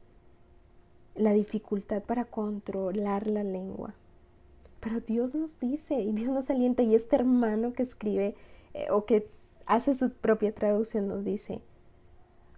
la 1.14 1.32
dificultad 1.32 2.03
para 2.03 2.24
controlar 2.24 3.28
la 3.28 3.45
lengua, 3.45 3.95
pero 4.80 4.99
Dios 4.99 5.37
nos 5.37 5.61
dice 5.61 6.01
y 6.01 6.11
Dios 6.11 6.35
nos 6.35 6.51
alienta 6.51 6.82
y 6.82 6.97
este 6.97 7.14
hermano 7.14 7.72
que 7.72 7.85
escribe 7.85 8.35
eh, 8.72 8.89
o 8.91 9.05
que 9.05 9.28
hace 9.64 9.95
su 9.95 10.11
propia 10.11 10.53
traducción 10.53 11.07
nos 11.07 11.24
dice, 11.24 11.61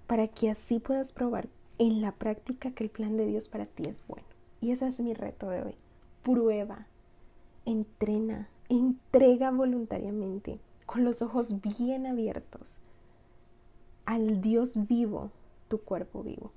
para 0.06 0.26
que 0.26 0.48
así 0.48 0.78
puedas 0.78 1.12
probar 1.12 1.50
en 1.78 2.00
la 2.00 2.12
práctica 2.12 2.70
que 2.70 2.84
el 2.84 2.90
plan 2.90 3.16
de 3.16 3.26
Dios 3.26 3.48
para 3.48 3.66
ti 3.66 3.84
es 3.88 4.02
bueno. 4.06 4.26
Y 4.60 4.70
ese 4.70 4.88
es 4.88 5.00
mi 5.00 5.14
reto 5.14 5.50
de 5.50 5.62
hoy. 5.62 5.74
Prueba, 6.22 6.86
entrena, 7.64 8.48
entrega 8.68 9.50
voluntariamente, 9.50 10.58
con 10.86 11.04
los 11.04 11.22
ojos 11.22 11.60
bien 11.60 12.06
abiertos, 12.06 12.78
al 14.04 14.40
Dios 14.40 14.86
vivo, 14.88 15.30
tu 15.68 15.80
cuerpo 15.80 16.22
vivo. 16.22 16.52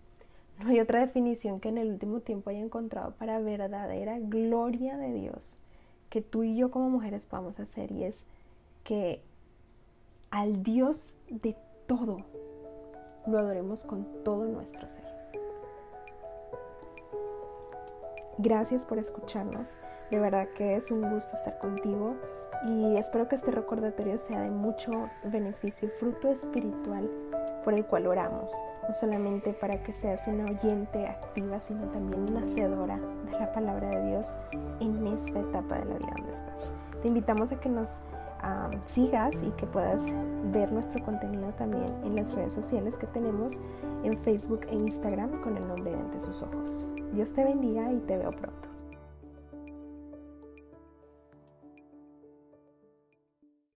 No 0.60 0.70
hay 0.70 0.80
otra 0.80 1.00
definición 1.00 1.60
que 1.60 1.70
en 1.70 1.78
el 1.78 1.92
último 1.92 2.20
tiempo 2.20 2.50
haya 2.50 2.60
encontrado 2.60 3.12
para 3.12 3.40
verdadera 3.40 4.20
gloria 4.20 4.98
de 4.98 5.14
Dios 5.14 5.56
que 6.10 6.22
tú 6.22 6.44
y 6.44 6.56
yo 6.56 6.72
como 6.72 6.90
mujeres 6.90 7.26
podamos 7.26 7.60
hacer 7.60 7.92
y 7.92 8.04
es 8.04 8.26
que 8.84 9.22
al 10.32 10.64
Dios 10.64 11.16
de 11.30 11.56
todo 11.88 12.26
lo 13.28 13.40
adoremos 13.40 13.84
con 13.84 14.06
todo 14.24 14.46
nuestro 14.46 14.88
ser. 14.88 15.06
Gracias 18.38 18.86
por 18.86 18.98
escucharnos. 19.00 19.78
De 20.12 20.20
verdad 20.20 20.48
que 20.56 20.76
es 20.76 20.92
un 20.92 21.02
gusto 21.10 21.36
estar 21.36 21.60
contigo 21.60 22.16
y 22.68 22.98
espero 22.98 23.28
que 23.28 23.36
este 23.36 23.52
recordatorio 23.52 24.18
sea 24.18 24.42
de 24.42 24.50
mucho 24.50 25.10
beneficio, 25.26 25.90
fruto 25.90 26.30
espiritual 26.30 27.10
por 27.64 27.74
el 27.74 27.86
cual 27.86 28.08
oramos, 28.08 28.52
no 28.88 28.94
solamente 28.94 29.54
para 29.54 29.84
que 29.84 29.94
seas 29.94 30.28
una 30.28 30.46
oyente 30.46 31.08
activa, 31.08 31.60
sino 31.60 31.88
también 31.90 32.30
una 32.30 32.46
hacedora 32.46 32.98
de 33.26 33.32
la 33.32 33.52
palabra 33.54 33.90
de 33.90 34.08
Dios 34.08 34.36
en 34.80 35.08
esta 35.08 35.40
etapa 35.40 35.80
de 35.80 35.86
la 35.86 35.96
vida 35.96 36.14
donde 36.18 36.34
estás. 36.34 36.72
Te 37.02 37.08
invitamos 37.08 37.52
a 37.52 37.60
que 37.60 37.70
nos 37.70 38.02
sigas 38.86 39.44
y 39.44 39.52
que 39.52 39.66
puedas 39.66 40.06
ver 40.52 40.72
nuestro 40.72 41.04
contenido 41.04 41.52
también 41.58 41.94
en 42.04 42.16
las 42.16 42.34
redes 42.34 42.54
sociales 42.54 42.98
que 42.98 43.08
tenemos 43.08 43.62
en 44.04 44.18
Facebook 44.18 44.62
e 44.70 44.76
Instagram 44.76 45.42
con 45.42 45.58
el 45.58 45.68
nombre 45.68 45.92
de 45.92 45.98
Ante 45.98 46.22
sus 46.22 46.42
ojos. 46.42 46.86
Dios 47.14 47.34
te 47.34 47.44
bendiga 47.44 47.92
y 47.92 48.00
te 48.00 48.18
veo 48.18 48.32
pronto. 48.32 48.69